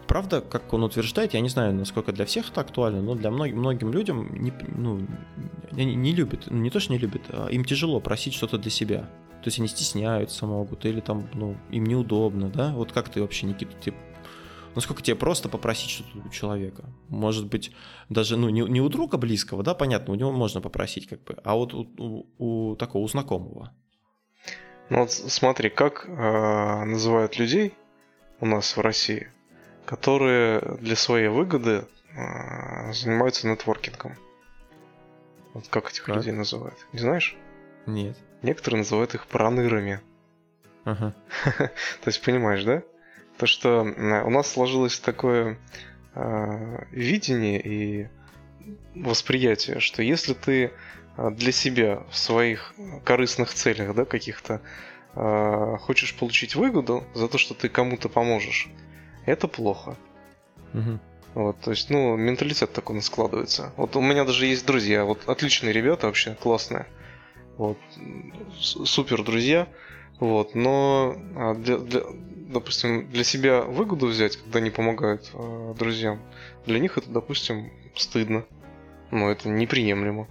[0.07, 3.59] Правда, как он утверждает, я не знаю, насколько для всех это актуально, но для многим,
[3.59, 5.07] многим людям не, ну,
[5.71, 8.71] не, не любят, ну, не то, что не любят, а им тяжело просить что-то для
[8.71, 9.09] себя.
[9.43, 12.73] То есть они стесняются могут, или там, ну, им неудобно, да?
[12.73, 13.95] Вот как ты вообще, Никита, ты
[14.75, 16.85] насколько тебе просто попросить что-то у человека.
[17.09, 17.73] Может быть,
[18.09, 21.37] даже ну, не, не у друга близкого, да, понятно, у него можно попросить, как бы,
[21.45, 23.73] а вот у, у, у такого, у знакомого.
[24.91, 27.75] Ну вот смотри, как э, называют людей
[28.41, 29.32] у нас в России,
[29.93, 31.85] которые для своей выгоды
[32.17, 34.17] э, занимаются нетворкингом.
[35.53, 36.17] Вот как этих как?
[36.17, 36.79] людей называют?
[36.95, 37.37] Не знаешь?
[37.85, 38.17] Нет.
[38.41, 40.01] Некоторые называют их пронырами.
[40.85, 41.15] Ага.
[41.45, 42.83] То есть понимаешь, да?
[43.37, 45.59] То, что у нас сложилось такое
[46.15, 48.09] э, видение и
[48.95, 50.73] восприятие, что если ты
[51.19, 52.75] а, для себя в своих
[53.05, 54.63] корыстных целях, да, каких-то
[55.15, 58.71] э, хочешь получить выгоду за то, что ты кому-то поможешь,
[59.27, 59.97] это плохо.
[60.75, 60.99] Угу.
[61.35, 63.73] Вот, то есть, ну, менталитет такой складывается.
[63.77, 66.87] Вот у меня даже есть друзья, вот отличные ребята вообще, классные.
[67.57, 67.79] Вот,
[68.59, 69.69] супер друзья.
[70.21, 71.17] Вот, но
[71.57, 72.03] для, для,
[72.53, 76.21] допустим, для себя выгоду взять, когда не помогают э, друзьям,
[76.67, 78.45] для них это, допустим, стыдно.
[79.11, 80.29] Но это неприемлемо.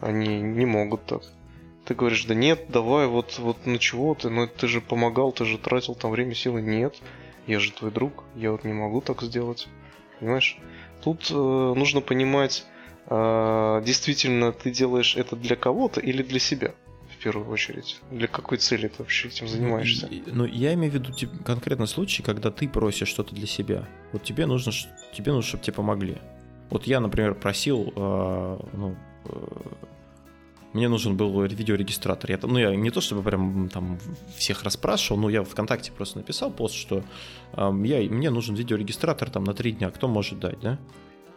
[0.00, 1.22] Они не могут так.
[1.86, 5.44] Ты говоришь, да нет, давай, вот, вот ну чего ты, ну ты же помогал, ты
[5.44, 6.60] же тратил там время, силы.
[6.60, 6.96] Нет,
[7.46, 9.68] я же твой друг, я вот не могу так сделать.
[10.20, 10.58] Понимаешь?
[11.02, 12.64] Тут э, нужно понимать,
[13.06, 16.74] э, действительно ты делаешь это для кого-то или для себя
[17.18, 18.00] в первую очередь?
[18.10, 20.08] Для какой цели ты вообще этим занимаешься?
[20.26, 21.12] Ну, я имею в виду
[21.44, 23.88] конкретно случай, когда ты просишь что-то для себя.
[24.12, 24.72] Вот тебе нужно,
[25.12, 26.18] тебе нужно, чтобы тебе помогли.
[26.70, 29.36] Вот я, например, просил, э, ну, э,
[30.76, 32.30] мне нужен был видеорегистратор.
[32.30, 33.98] Я, ну, я не то чтобы прям там
[34.36, 37.02] всех расспрашивал, но я ВКонтакте просто написал пост, что
[37.54, 40.78] э, я, мне нужен видеорегистратор там на три дня, кто может дать, да?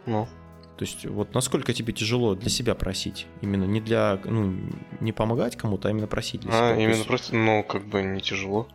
[0.06, 0.28] Ну.
[0.76, 3.26] То есть вот насколько тебе тяжело для себя просить?
[3.40, 4.56] Именно не для, ну,
[5.00, 6.68] не помогать кому-то, а именно просить для а, себя.
[6.68, 7.06] А, именно есть...
[7.06, 8.68] просто, ну, как бы не тяжело.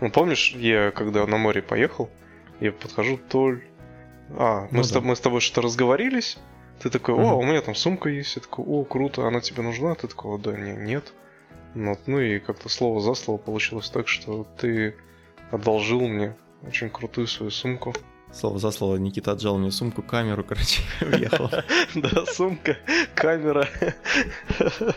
[0.00, 2.10] Ну, помнишь, я когда на море поехал,
[2.60, 3.62] я подхожу, Толь...
[4.30, 5.00] А, мы, ну, с, да.
[5.00, 6.38] мы с тобой что-то разговорились,
[6.80, 9.94] ты такой, о, у меня там сумка есть, я такой, о, круто, она тебе нужна?
[9.94, 11.12] Ты такой, да, не, нет.
[11.74, 14.94] Вот, ну и как-то слово за слово получилось так, что ты
[15.50, 16.36] одолжил мне
[16.66, 17.94] очень крутую свою сумку.
[18.32, 21.50] Слово за слово, Никита отжал мне сумку, камеру, короче, уехал.
[21.94, 22.76] Да, сумка,
[23.14, 23.68] камера.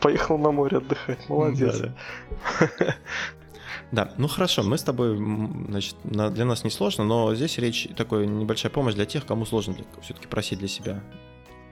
[0.00, 1.82] Поехал на море отдыхать, молодец.
[3.90, 8.26] Да, ну хорошо, мы с тобой, значит, для нас не сложно, но здесь речь такой
[8.26, 11.02] небольшая помощь для тех, кому сложно все-таки просить для себя.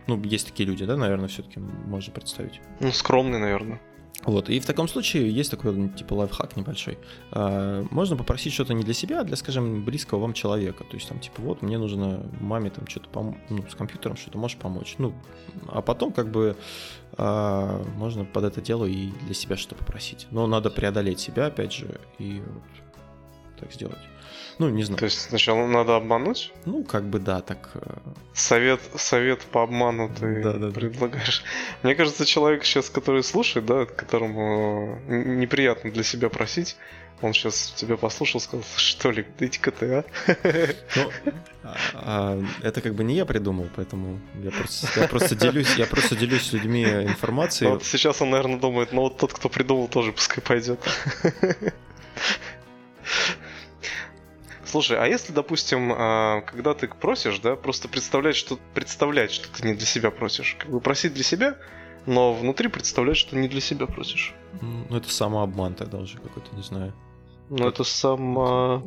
[0.06, 2.60] Ну, есть такие люди, да, наверное, все-таки можно представить.
[2.80, 3.80] Ну, скромный, наверное.
[4.24, 6.98] Вот, и в таком случае есть такой, ну, типа, лайфхак небольшой.
[7.30, 10.84] А, можно попросить что-то не для себя, а для, скажем, близкого вам человека.
[10.84, 14.38] То есть, там, типа, вот, мне нужно маме там что-то пом- ну, с компьютером что-то
[14.38, 14.96] можешь помочь.
[14.98, 15.14] Ну,
[15.68, 16.56] а потом, как бы,
[17.12, 20.26] а, можно под это дело и для себя что-то попросить.
[20.30, 22.62] Но надо преодолеть себя, опять же, и вот
[23.60, 23.98] так сделать.
[24.58, 24.98] Ну, не знаю.
[24.98, 26.52] То есть сначала надо обмануть?
[26.64, 27.70] Ну, как бы да, так.
[27.74, 27.98] Э,
[28.32, 31.42] совет, совет по обману ты да, да, предлагаешь.
[31.42, 31.88] Да.
[31.88, 36.76] Мне кажется, человек сейчас, который слушает, да, которому неприятно для себя просить,
[37.22, 40.04] он сейчас тебя послушал, сказал, что ли, иди-ка ты, а?
[40.96, 41.10] Ну,
[41.62, 45.86] а, а, это как бы не я придумал, поэтому я просто, я просто делюсь, я
[45.86, 47.70] просто делюсь с людьми информацией.
[47.70, 50.80] Вот сейчас он, наверное, думает, ну вот тот, кто придумал, тоже пускай пойдет.
[54.66, 59.66] Слушай, а если, допустим, а, когда ты просишь, да, просто представлять, что представлять, что ты
[59.66, 61.56] не для себя просишь, как бы просить для себя,
[62.04, 64.34] но внутри представлять, что не для себя просишь.
[64.60, 66.92] Ну это самообман тогда уже какой-то, не знаю.
[67.48, 68.82] Ну это само,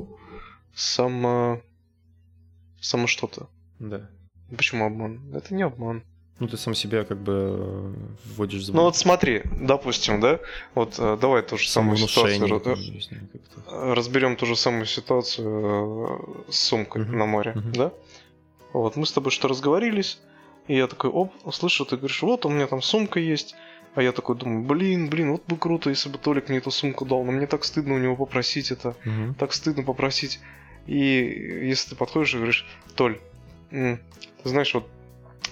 [0.75, 1.61] само,
[2.81, 3.49] само что-то.
[3.79, 4.09] Да.
[4.55, 5.33] Почему обман?
[5.33, 6.03] Это не обман.
[6.39, 7.93] Ну, ты сам себя как бы э,
[8.25, 10.39] вводишь в Ну вот смотри, допустим, да,
[10.73, 12.61] вот э, давай ту же самую ситуацию
[13.69, 17.11] разберем ту же самую ситуацию э, с сумкой uh-huh.
[17.11, 17.77] на море, uh-huh.
[17.77, 17.91] да?
[18.73, 20.19] Вот мы с тобой что разговорились,
[20.67, 23.55] и я такой, оп, слышу, ты говоришь, вот у меня там сумка есть,
[23.95, 27.05] а я такой думаю, блин, блин, вот бы круто, если бы Толик мне эту сумку
[27.05, 29.33] дал, но мне так стыдно у него попросить это, uh-huh.
[29.35, 30.39] так стыдно попросить.
[30.85, 30.95] И
[31.67, 33.19] если ты подходишь и говоришь, Толь,
[33.69, 33.99] ты
[34.43, 34.87] знаешь, вот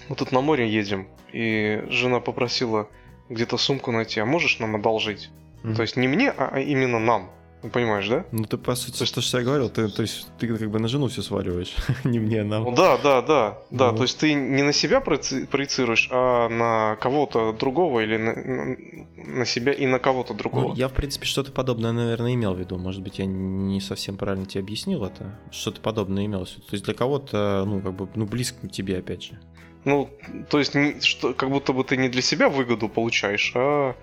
[0.08, 2.88] мы тут на море едем, и жена попросила
[3.28, 5.30] где-то сумку найти, а можешь нам одолжить?
[5.62, 5.74] Mm-hmm.
[5.74, 7.30] То есть не мне, а, а именно нам.
[7.60, 8.24] Ну, понимаешь, да?
[8.30, 10.86] Ну, ты, по сути, то, что, я говорил, ты, то есть ты как бы на
[10.86, 11.74] жену все сваливаешь,
[12.04, 12.62] не мне, а нам.
[12.62, 13.96] Ну, да, да, да, да, ну.
[13.96, 18.76] то есть ты не на себя проецируешь, а на кого-то другого или на,
[19.16, 20.68] на себя и на кого-то другого.
[20.68, 22.78] Ну, я, в принципе, что-то подобное, наверное, имел в виду.
[22.78, 25.36] Может быть, я не совсем правильно тебе объяснил это.
[25.50, 26.52] Что-то подобное имелось.
[26.52, 29.40] То есть для кого-то, ну, как бы, ну, близко к тебе, опять же.
[29.84, 30.10] Ну,
[30.50, 33.94] то есть, что, как будто бы ты не для себя выгоду получаешь, а,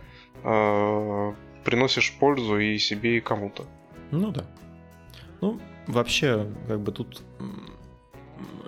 [0.43, 3.65] а приносишь пользу и себе, и кому-то.
[4.11, 4.45] Ну да.
[5.41, 7.23] Ну, вообще, как бы тут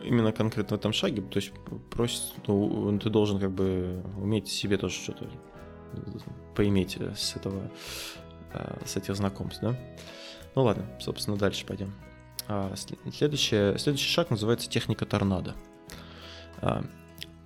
[0.03, 1.51] именно конкретно в этом шаге, то есть
[1.91, 5.29] просит, ну, ты должен как бы уметь себе тоже что-то
[6.55, 7.71] поиметь с этого,
[8.53, 9.77] а, с этих знакомств, да?
[10.55, 11.93] Ну ладно, собственно, дальше пойдем.
[12.47, 15.55] А, следующий, следующий шаг называется техника торнадо.
[16.61, 16.83] А,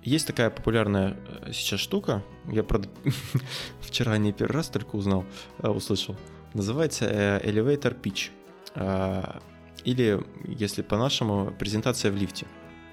[0.02, 2.88] есть такая популярная э, сейчас штука, я правда
[3.80, 5.24] вчера не первый раз только узнал,
[5.58, 6.16] а, услышал.
[6.54, 8.30] Называется э, Elevator Pitch.
[8.74, 9.40] А,
[9.84, 12.46] или, если по-нашему, презентация в лифте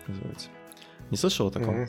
[0.07, 0.49] называется.
[1.09, 1.87] Не слышал о таком?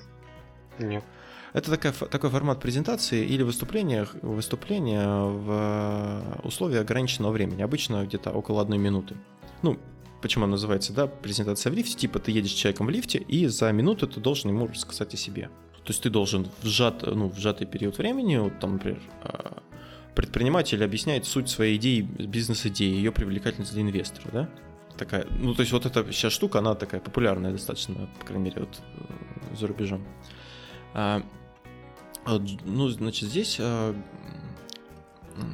[0.79, 1.05] Нет.
[1.53, 8.31] Это такая, такой формат презентации или выступления, выступления в э, условиях ограниченного времени, обычно где-то
[8.31, 9.17] около одной минуты.
[9.63, 9.77] Ну,
[10.21, 13.47] почему она называется, да, презентация в лифте, типа ты едешь с человеком в лифте, и
[13.47, 15.51] за минуту ты должен ему рассказать о себе.
[15.85, 19.63] То есть ты должен в, сжат, ну, в сжатый период времени, вот там, например, а,
[20.15, 24.51] предприниматель объясняет суть своей идеи, бизнес-идеи, ее привлекательность для инвестора, да?
[24.99, 28.61] Такая, ну, то есть вот эта вся штука, она такая популярная достаточно, по крайней мере,
[28.61, 30.05] вот э, за рубежом.
[30.93, 31.23] А,
[32.27, 33.95] ну, значит, здесь а,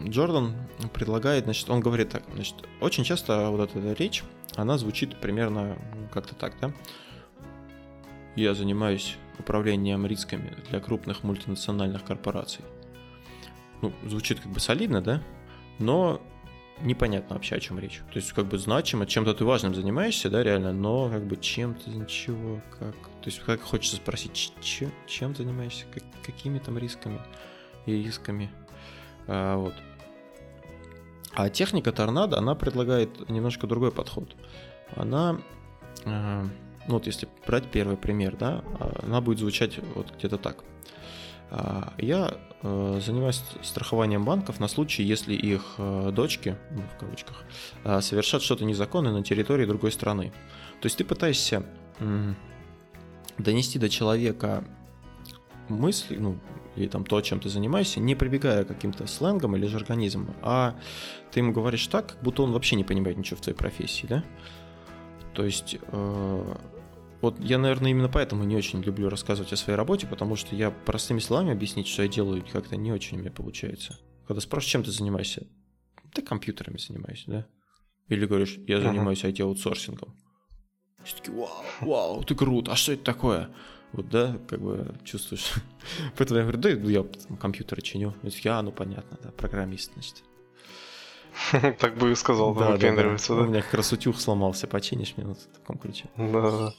[0.05, 0.55] Джордан
[0.93, 5.79] предлагает, значит, он говорит так, значит, очень часто вот эта речь, она звучит примерно
[6.13, 6.73] как-то так, да?
[8.35, 12.65] Я занимаюсь управлением рисками для крупных мультинациональных корпораций.
[13.83, 15.23] Ну, звучит как бы солидно, да?
[15.79, 16.21] Но
[16.81, 18.03] непонятно вообще, о чем речь.
[18.13, 21.91] То есть, как бы значимо, чем-то ты важным занимаешься, да, реально, но как бы чем-то
[21.91, 22.95] ничего, как...
[22.95, 27.21] То есть, как хочется спросить, чем, чем занимаешься, как, какими там рисками
[27.87, 28.51] и рисками.
[29.27, 29.75] А, вот.
[31.35, 34.35] А техника торнадо, она предлагает немножко другой подход.
[34.95, 35.41] Она,
[36.05, 36.45] э,
[36.89, 38.65] ну вот если брать первый пример, да,
[39.03, 40.65] она будет звучать вот где-то так.
[41.51, 47.45] А, я э, занимаюсь страхованием банков на случай, если их э, дочки, ну, в кавычках,
[48.03, 50.33] совершат что-то незаконное на территории другой страны.
[50.81, 51.65] То есть ты пытаешься
[53.39, 54.65] донести до человека
[55.69, 56.39] мысли, ну,
[56.77, 60.79] или там то, чем ты занимаешься, не прибегая к каким-то сленгам или жаргонизмам, а
[61.33, 64.25] ты ему говоришь так, как будто он вообще не понимает ничего в твоей профессии, да?
[65.35, 66.55] То есть, э,
[67.21, 70.71] вот я, наверное, именно поэтому не очень люблю рассказывать о своей работе, потому что я
[70.71, 73.99] простыми словами объяснить, что я делаю, как-то не очень у меня получается.
[74.27, 75.47] Когда спрашиваешь, чем ты занимаешься?
[76.13, 77.47] Ты компьютерами занимаюсь, да?
[78.09, 80.15] Или говоришь, я занимаюсь IT-аутсорсингом.
[81.05, 83.51] Все таки вау, вау, ты крут, а что это такое?
[83.93, 85.53] Вот, да, как бы чувствуешь.
[86.17, 88.15] Поэтому я говорю, да, я там, компьютеры чиню.
[88.23, 90.23] Я, ну понятно, да, программист, значит.
[91.79, 95.27] Так бы и сказал, да, выпендривается, да, У меня как раз утюг сломался, починишь мне
[95.27, 96.07] вот в таком ключе.
[96.17, 96.73] Да,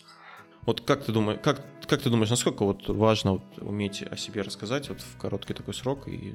[0.66, 4.42] Вот как ты думаешь, как, как ты думаешь, насколько вот важно вот уметь о себе
[4.42, 6.08] рассказать вот в короткий такой срок?
[6.08, 6.34] И...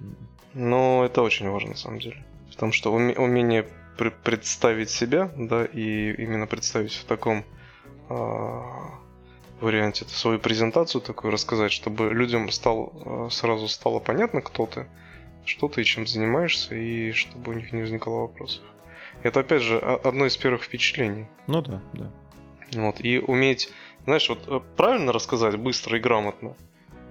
[0.54, 2.24] Ну, это очень важно на самом деле.
[2.50, 3.68] Потому что умение
[4.24, 7.44] представить себя, да, и именно представить в таком
[8.08, 8.98] а,
[9.62, 14.87] варианте это свою презентацию такую рассказать, чтобы людям стал, э, сразу стало понятно, кто ты,
[15.44, 18.64] что ты и чем занимаешься, и чтобы у них не возникало вопросов.
[19.22, 21.27] Это, опять же, одно из первых впечатлений.
[21.46, 22.11] Ну да, да.
[22.75, 23.70] Вот, и уметь,
[24.05, 26.57] знаешь, вот э, правильно рассказать быстро и грамотно,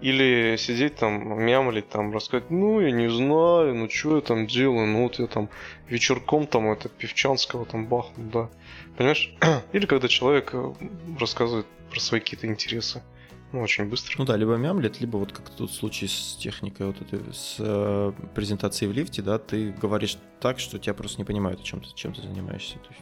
[0.02, 4.88] или сидеть там, мямлить там, рассказать, ну, я не знаю, ну, что я там делаю,
[4.88, 5.50] ну, вот я там
[5.88, 8.50] вечерком там это Певчанского там бахнул, да.
[8.98, 9.34] Понимаешь?
[9.74, 10.74] Или когда человек э,
[11.20, 13.04] рассказывает про свои какие-то интересы.
[13.52, 14.16] Ну, очень быстро.
[14.18, 18.14] Ну да, либо мямлет, либо вот как тут случай с техникой вот этой, с э,
[18.34, 22.14] презентацией в лифте, да, ты говоришь так, что тебя просто не понимают, чем ты, чем
[22.14, 22.76] ты занимаешься.
[22.76, 23.02] То есть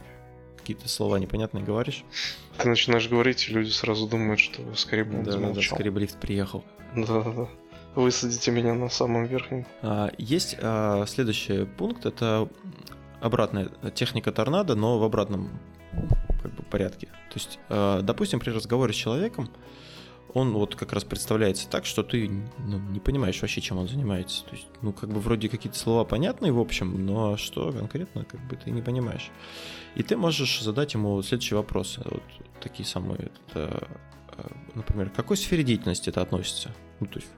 [0.57, 2.03] какие-то слова непонятные говоришь.
[2.57, 5.99] Ты начинаешь говорить, и люди сразу думают, что скорее бы да, да, да, скорее бы
[5.99, 6.65] лифт приехал.
[6.95, 7.49] Да, да, да.
[7.95, 9.65] Высадите меня на самом верхнем.
[9.81, 12.49] А, есть а, следующий пункт, это
[13.21, 15.59] обратная техника торнадо, но в обратном
[16.41, 17.09] как бы, порядке.
[17.30, 19.49] То есть, э, допустим, при разговоре с человеком
[20.34, 24.43] он вот как раз представляется так, что ты ну, не понимаешь вообще, чем он занимается.
[24.45, 28.39] То есть, ну, как бы вроде какие-то слова понятные в общем, но что конкретно, как
[28.47, 29.32] бы ты не понимаешь.
[29.95, 32.01] И ты можешь задать ему следующие вопросы.
[32.05, 32.23] Вот
[32.61, 33.32] такие самые.
[33.47, 33.88] Это,
[34.38, 36.75] э, например, к какой сфере деятельности это относится?
[36.99, 37.30] Ну, то есть,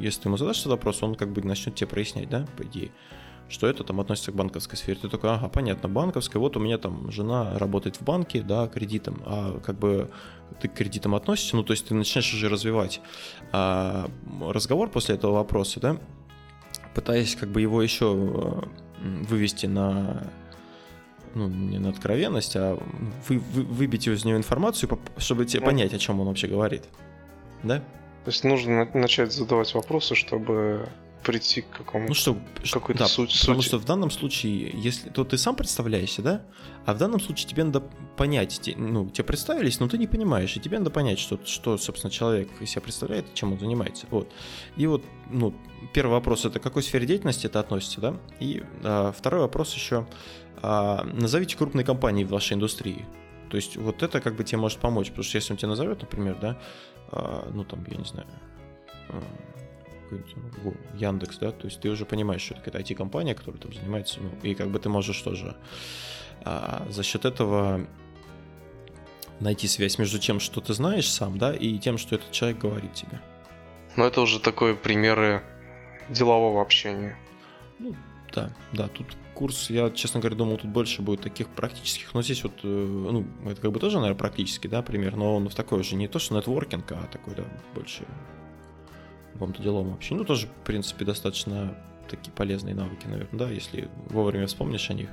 [0.00, 2.92] если ты ему задашь этот вопрос, он как бы начнет тебе прояснять, да, по идее
[3.48, 4.98] что это там относится к банковской сфере.
[5.00, 9.22] Ты такой, ага, понятно, банковская, вот у меня там жена работает в банке, да, кредитом,
[9.26, 10.10] а как бы
[10.60, 13.00] ты к кредитам относишься, ну, то есть ты начинаешь уже развивать
[13.52, 15.96] а, разговор после этого вопроса, да,
[16.94, 18.64] пытаясь как бы его еще
[19.00, 20.30] вывести на
[21.34, 22.78] ну, не на откровенность, а
[23.28, 26.84] вы, вы, выбить из него информацию, чтобы тебе ну, понять, о чем он вообще говорит.
[27.62, 27.78] Да?
[28.24, 30.88] То есть нужно начать задавать вопросы, чтобы
[31.24, 32.38] прийти к какому-то ну, что,
[32.72, 33.68] какой-то да, суть, потому сути.
[33.68, 36.42] что в данном случае, если то ты сам представляешься, да,
[36.84, 37.80] а в данном случае тебе надо
[38.16, 42.10] понять, ну, тебе представились, но ты не понимаешь, и тебе надо понять, что, что собственно,
[42.10, 44.30] человек из себя представляет, чем он занимается, вот.
[44.76, 45.54] И вот, ну,
[45.92, 50.06] первый вопрос это к какой сфере деятельности это относится, да, и а, второй вопрос еще,
[50.62, 53.04] а, назовите крупные компании в вашей индустрии,
[53.50, 56.02] то есть вот это как бы тебе может помочь, потому что если он тебе назовет,
[56.02, 56.58] например, да,
[57.10, 58.26] а, ну там, я не знаю,
[60.14, 63.72] а, ну, Яндекс, да, то есть ты уже понимаешь, что это какая-то IT-компания, которая там
[63.72, 65.56] занимается, ну, и как бы ты можешь тоже
[66.44, 67.86] а, за счет этого
[69.40, 72.94] найти связь между тем, что ты знаешь сам, да, и тем, что этот человек говорит
[72.94, 73.20] тебе.
[73.96, 75.42] Ну, это уже такое примеры
[76.08, 77.16] делового общения.
[77.78, 77.94] Ну,
[78.32, 82.42] да, да, тут курс, я, честно говоря, думал, тут больше будет таких практических, но здесь
[82.42, 85.80] вот, э, ну, это как бы тоже, наверное, практический, да, пример, но он в такой
[85.80, 87.44] уже не то, что нетворкинг, а такой, да,
[87.74, 88.04] больше
[89.34, 90.20] каком-то деловом общении.
[90.20, 91.76] Ну, тоже, в принципе, достаточно
[92.08, 95.08] такие полезные навыки, наверное, да, если вовремя вспомнишь о них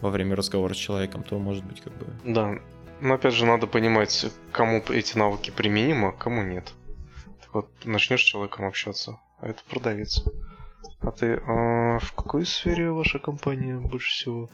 [0.00, 2.06] во время разговора с человеком, то может быть как бы...
[2.24, 2.58] Да,
[3.00, 6.72] но опять же надо понимать, кому эти навыки применимы, а кому нет.
[7.40, 10.24] Так вот, начнешь с человеком общаться, а это продавец.
[11.00, 14.50] А ты а в какой сфере ваша компания больше всего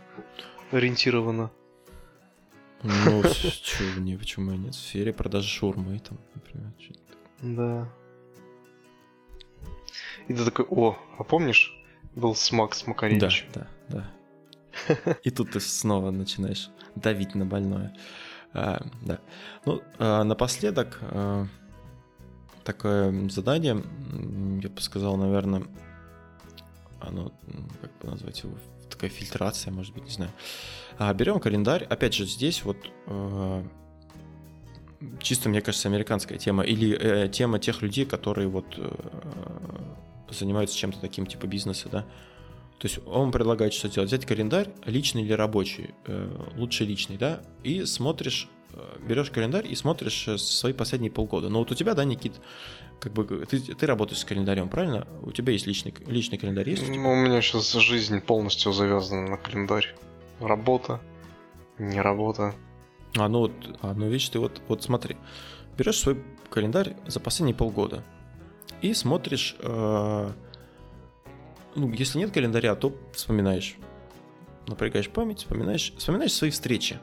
[0.70, 1.50] ориентирована?
[2.82, 4.74] Ну, что, не, почему нет?
[4.74, 6.72] В сфере продажи шурмы там, например.
[7.40, 7.88] Да.
[10.28, 11.72] И ты такой, о, а помнишь,
[12.14, 13.46] был смак с Макаревичем?
[13.52, 14.10] Да, да,
[14.96, 15.16] да.
[15.22, 17.94] И тут ты снова начинаешь давить на больное.
[18.52, 19.20] А, да.
[19.64, 21.46] Ну, а, напоследок а,
[22.64, 23.82] такое задание,
[24.62, 25.64] я бы сказал, наверное,
[27.00, 27.32] оно,
[27.80, 28.54] как бы назвать его,
[28.90, 30.32] такая фильтрация, может быть, не знаю.
[30.98, 32.76] А, берем календарь, опять же, здесь вот
[33.06, 33.64] а,
[35.20, 38.90] чисто, мне кажется, американская тема, или э, тема тех людей, которые вот э,
[40.30, 42.02] занимаются чем-то таким типа бизнеса, да.
[42.78, 44.08] То есть он предлагает что делать?
[44.08, 49.74] Взять календарь, личный или рабочий, э, лучше личный, да, и смотришь, э, берешь календарь и
[49.74, 51.48] смотришь э, свои последние полгода.
[51.48, 52.34] Но вот у тебя, да, Никит,
[53.00, 55.06] как бы ты, ты работаешь с календарем, правильно?
[55.22, 56.88] У тебя есть личный, личный календарь, есть?
[56.88, 59.94] Ну, у меня сейчас жизнь полностью завязана на календарь.
[60.40, 61.00] Работа,
[61.78, 62.54] не работа.
[63.16, 63.52] А, ну вот,
[63.82, 65.16] а, ну видишь, ты вот, вот смотри,
[65.76, 68.02] берешь свой календарь за последние полгода,
[68.80, 70.30] и смотришь, э,
[71.74, 73.76] ну, если нет календаря, то вспоминаешь.
[74.66, 76.98] Напрягаешь память, вспоминаешь, вспоминаешь свои встречи,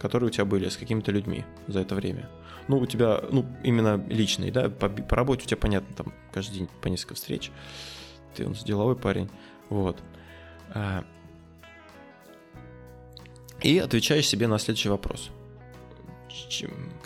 [0.00, 2.30] которые у тебя были с какими-то людьми за это время.
[2.68, 6.58] Ну, у тебя, ну, именно личные, да, по, по работе у тебя, понятно, там каждый
[6.58, 7.50] день по несколько встреч.
[8.34, 9.28] Ты нас деловой парень.
[9.68, 9.98] Вот.
[13.62, 15.30] И отвечаешь себе на следующий вопрос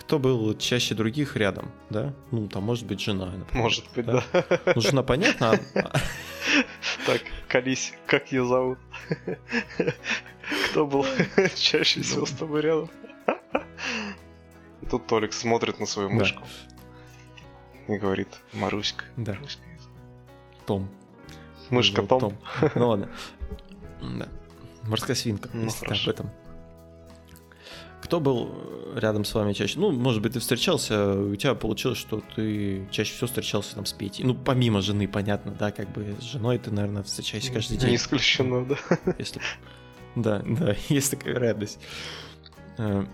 [0.08, 2.14] кто был чаще других рядом, да?
[2.30, 3.62] Ну, там, может быть, жена, например.
[3.62, 4.24] Может быть, да.
[4.32, 4.60] да.
[4.74, 5.60] Ну, жена, понятно.
[5.74, 5.98] А
[7.06, 8.78] так, колись, как ее зовут?
[10.70, 11.04] Кто был
[11.56, 12.90] чаще всего с тобой рядом?
[14.80, 16.42] И тут Толик смотрит на свою мышку
[17.86, 19.04] и говорит, Маруська.
[19.18, 19.36] Да.
[20.66, 20.88] Том.
[21.68, 22.38] Мышка Том.
[22.74, 23.10] Ну ладно.
[24.00, 24.28] Да.
[24.84, 26.30] Морская свинка, ну, если об этом.
[28.02, 28.54] Кто был
[28.94, 29.78] рядом с вами чаще?
[29.78, 33.92] Ну, может быть, ты встречался, у тебя получилось, что ты чаще всего встречался там с
[33.92, 34.24] Петей.
[34.24, 37.90] Ну, помимо жены, понятно, да, как бы с женой ты, наверное, встречаешься каждый день.
[37.90, 38.76] Не исключено, да.
[39.18, 39.40] Если...
[40.16, 41.78] Да, да, есть такая радость.
[42.78, 43.04] Э,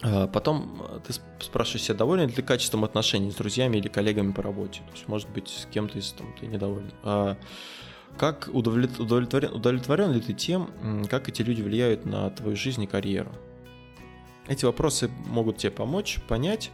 [0.00, 4.42] а потом ты спрашиваешь себя, доволен ли ты качеством отношений с друзьями или коллегами по
[4.42, 4.80] работе.
[4.86, 6.92] То есть, может быть, с кем-то из там ты недоволен.
[7.02, 7.36] А
[8.16, 13.32] как удовлетворен, удовлетворен ли ты тем, как эти люди влияют на твою жизнь и карьеру?
[14.48, 16.70] Эти вопросы могут тебе помочь понять,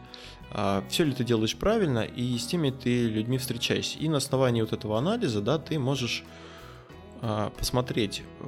[0.50, 3.98] а, все ли ты делаешь правильно и с теми ты людьми встречаешься.
[3.98, 6.24] И на основании вот этого анализа, да, ты можешь
[7.20, 8.44] а, посмотреть, э,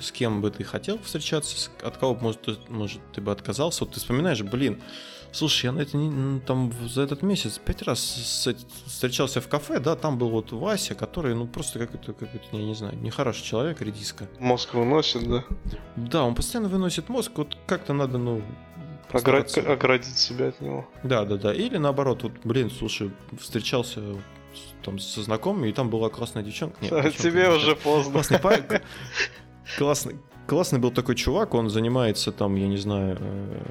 [0.00, 3.84] с кем бы ты хотел встречаться, от кого, может, может, ты бы отказался.
[3.84, 4.82] Вот ты вспоминаешь, блин,
[5.32, 8.54] слушай, я на это не, там за этот месяц пять раз с,
[8.86, 12.74] встречался в кафе, да, там был вот Вася, который, ну, просто какой-то, какой-то, я не
[12.74, 14.28] знаю, нехороший человек, редиска.
[14.38, 15.44] Мозг выносит, да?
[15.96, 18.42] Да, он постоянно выносит мозг, вот как-то надо, ну,
[19.10, 20.86] Оградить, оградить себя от него.
[21.02, 21.54] Да, да, да.
[21.54, 23.10] Или наоборот, вот, блин, слушай,
[23.40, 24.02] встречался
[24.82, 26.76] там со знакомыми, и там была классная девчонка.
[26.82, 28.12] Нет, а тебе уже поздно.
[28.12, 28.64] Классный парень.
[29.78, 33.62] Классный, классный был такой чувак, он занимается там, я не знаю, э,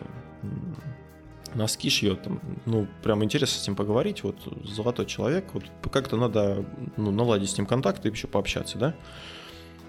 [1.58, 6.66] носки шьет, там, ну, прям интересно с ним поговорить, вот, золотой человек, вот, как-то надо,
[6.96, 8.96] ну, наладить с ним контакт и еще пообщаться, да?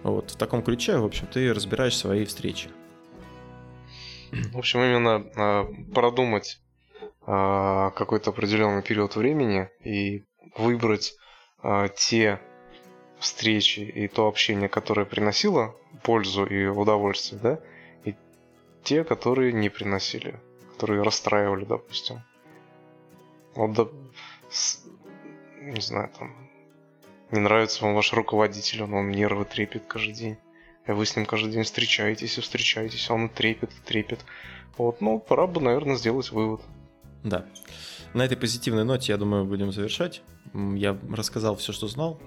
[0.02, 2.70] Вот, в таком ключе, в общем, ты разбираешь свои встречи.
[4.52, 6.60] В общем, именно э, продумать
[7.02, 10.24] э, какой-то определенный период времени и
[10.56, 11.14] выбрать
[11.62, 12.40] э, те
[13.18, 17.60] встречи и то общение, которое приносило пользу и удовольствие, да,
[18.04, 18.14] и
[18.84, 20.40] те, которые не приносили,
[20.78, 22.22] которые расстраивали, допустим.
[23.56, 23.88] Вот, да,
[24.48, 24.84] с,
[25.60, 26.32] не знаю, там,
[27.32, 30.36] не нравится вам ваш руководитель, он вам нервы трепет каждый день.
[30.86, 34.24] И вы с ним каждый день встречаетесь и встречаетесь, а он трепет и трепет.
[34.76, 36.60] Вот, ну, пора бы, наверное, сделать вывод.
[37.24, 37.44] Да.
[38.14, 40.22] На этой позитивной ноте, я думаю, будем завершать.
[40.54, 42.20] Я рассказал все, что знал.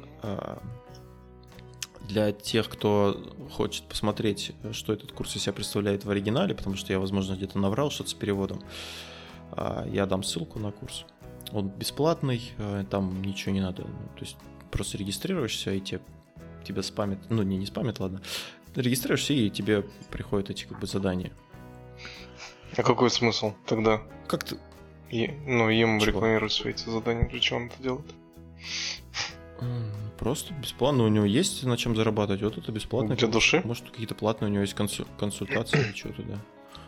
[2.08, 3.18] Для тех, кто
[3.52, 7.58] хочет посмотреть, что этот курс из себя представляет в оригинале, потому что я, возможно, где-то
[7.58, 8.62] наврал что-то с переводом,
[9.52, 11.06] а, я дам ссылку на курс.
[11.52, 13.84] Он бесплатный, а, там ничего не надо.
[13.84, 14.36] То есть
[14.72, 16.02] просто регистрируешься, и тебе
[16.64, 18.22] тебя спамят, ну не, не спамят, ладно,
[18.76, 21.32] регистрируешься и тебе приходят эти как бы задания.
[22.78, 24.02] А какой смысл тогда?
[24.28, 24.58] Как ты?
[25.10, 26.12] И, ну, им Чего?
[26.12, 28.06] рекламировать свои эти задания, для чего он это делает?
[30.18, 31.04] Просто бесплатно.
[31.04, 32.42] У него есть на чем зарабатывать.
[32.42, 33.16] Вот это бесплатно.
[33.16, 33.62] Для души?
[33.64, 36.38] Может, какие-то платные у него есть консу- консультации или что-то, да.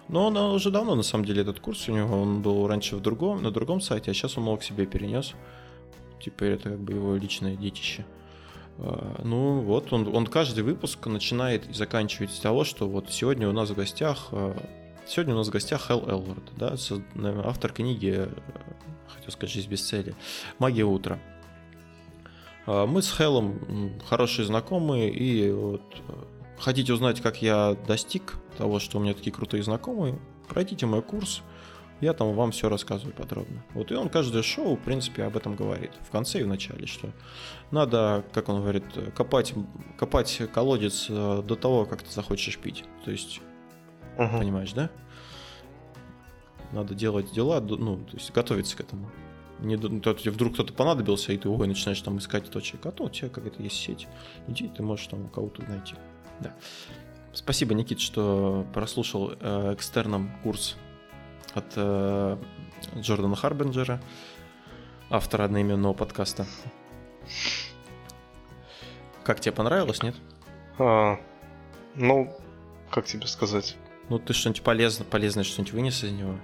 [0.09, 3.01] Но он уже давно, на самом деле, этот курс у него, он был раньше в
[3.01, 5.33] другом, на другом сайте, а сейчас он его к себе перенес.
[6.21, 8.05] Теперь это как бы его личное детище.
[8.79, 13.47] А, ну вот, он, он каждый выпуск начинает и заканчивает с того, что вот сегодня
[13.47, 14.55] у нас в гостях а,
[15.05, 16.75] Сегодня у нас в гостях Хелл Элвард, да,
[17.43, 18.27] автор книги,
[19.09, 20.15] хотел сказать, «Жизнь без цели»,
[20.59, 21.19] «Магия утра».
[22.65, 25.81] А, мы с Хеллом хорошие знакомые, и вот
[26.59, 31.41] хотите узнать, как я достиг того, что у меня такие крутые знакомые, пройдите мой курс–
[32.03, 33.63] я там вам все рассказываю подробно.
[33.73, 35.91] Вот и он каждое шоу, в принципе, об этом говорит.
[36.01, 37.11] В конце и в начале, что
[37.71, 38.83] надо, как он говорит,
[39.15, 39.53] копать,
[39.97, 42.83] копать колодец э, до того, как ты захочешь пить.
[43.05, 43.39] То есть,
[44.17, 44.37] угу.
[44.37, 44.89] понимаешь, да?
[46.73, 49.09] Надо делать дела, ну, то есть готовиться к этому.
[49.63, 52.85] Не, то, вдруг кто-то понадобился, и ты ой, начинаешь там искать точек.
[52.85, 54.07] А то у тебя какая-то есть сеть.
[54.47, 55.95] Иди, ты можешь там кого-то найти.
[56.39, 56.53] Да.
[57.33, 60.75] Спасибо, Никит, что прослушал э, экстерном курс
[61.53, 62.37] от э,
[62.97, 64.01] Джордана Харбинджера,
[65.09, 66.45] автора одноименного подкаста.
[69.23, 70.15] Как тебе понравилось, нет?
[70.77, 71.17] А,
[71.95, 72.35] ну,
[72.91, 73.77] как тебе сказать?
[74.09, 76.35] Ну, ты что-нибудь полезное, полезное что-нибудь вынес из него?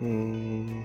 [0.00, 0.84] Mm.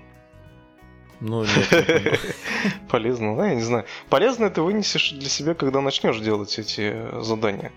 [1.20, 2.20] Ну, нет.
[2.90, 3.86] Полезно, да, я не знаю.
[4.10, 7.72] Полезно ты вынесешь для себя, когда начнешь делать эти задания.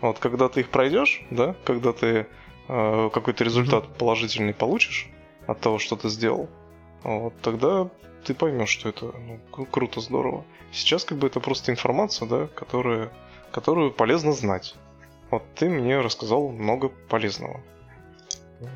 [0.00, 2.26] Вот когда ты их пройдешь, да, когда ты
[2.68, 3.98] Э, какой-то результат mm-hmm.
[3.98, 5.08] положительный получишь
[5.46, 6.48] от того, что ты сделал,
[7.04, 7.88] вот, тогда
[8.24, 9.12] ты поймешь, что это
[9.56, 10.44] ну, круто, здорово.
[10.72, 13.12] Сейчас как бы это просто информация, да, которая,
[13.52, 14.74] которую полезно знать.
[15.30, 17.60] Вот ты мне рассказал много полезного.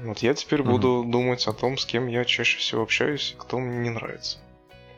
[0.05, 0.71] Вот я теперь mm-hmm.
[0.71, 4.39] буду думать о том, с кем я чаще всего общаюсь, кто мне не нравится.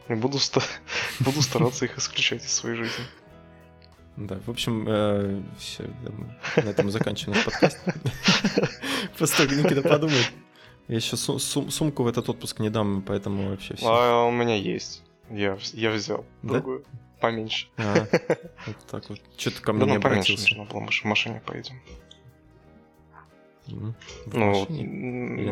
[0.08, 0.62] И буду, ста-
[1.20, 3.04] буду стараться их исключать из своей жизни.
[4.16, 5.88] Да, в общем, э, все,
[6.56, 7.78] на этом заканчиваем наш подкаст.
[9.16, 10.32] Просто Никита подумает.
[10.88, 13.86] Я еще сумку в этот отпуск не дам, поэтому вообще все.
[13.86, 15.02] А у меня есть.
[15.30, 16.84] Я, я взял другую,
[17.20, 17.68] поменьше.
[17.78, 18.06] А,
[18.66, 19.20] вот так вот.
[19.38, 20.48] Что ты ко мне не обратился?
[20.48, 21.80] нужно было, мы в машине поедем.
[23.66, 23.94] Ну,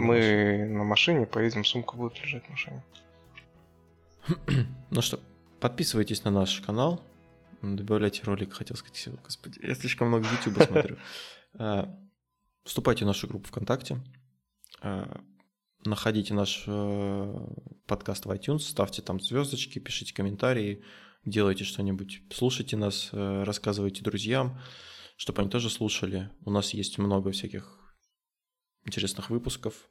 [0.00, 2.82] мы на машине поедем, сумка будет лежать в машине.
[4.90, 5.20] ну что,
[5.60, 7.02] подписывайтесь на наш канал,
[7.62, 9.08] Добавляйте ролик, хотел сказать.
[9.22, 10.96] Господи, я слишком много YouTube смотрю.
[11.54, 11.98] А,
[12.62, 14.00] вступайте в нашу группу ВКонтакте.
[14.80, 15.20] А,
[15.84, 17.34] находите наш э,
[17.86, 20.84] подкаст в iTunes, ставьте там звездочки, пишите комментарии,
[21.24, 24.60] делайте что-нибудь, слушайте нас, э, рассказывайте друзьям,
[25.16, 26.30] чтобы они тоже слушали.
[26.44, 27.79] У нас есть много всяких
[28.84, 29.88] интересных выпусков.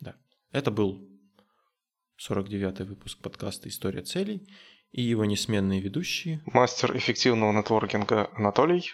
[0.00, 0.16] Да.
[0.50, 1.08] Это был
[2.18, 4.48] 49-й выпуск подкаста «История целей»
[4.90, 6.42] и его несменные ведущие.
[6.46, 8.92] Мастер эффективного нетворкинга Анатолий.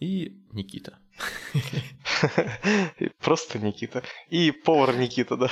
[0.00, 0.98] и Никита.
[3.20, 4.02] Просто Никита.
[4.28, 5.50] И повар Никита, да.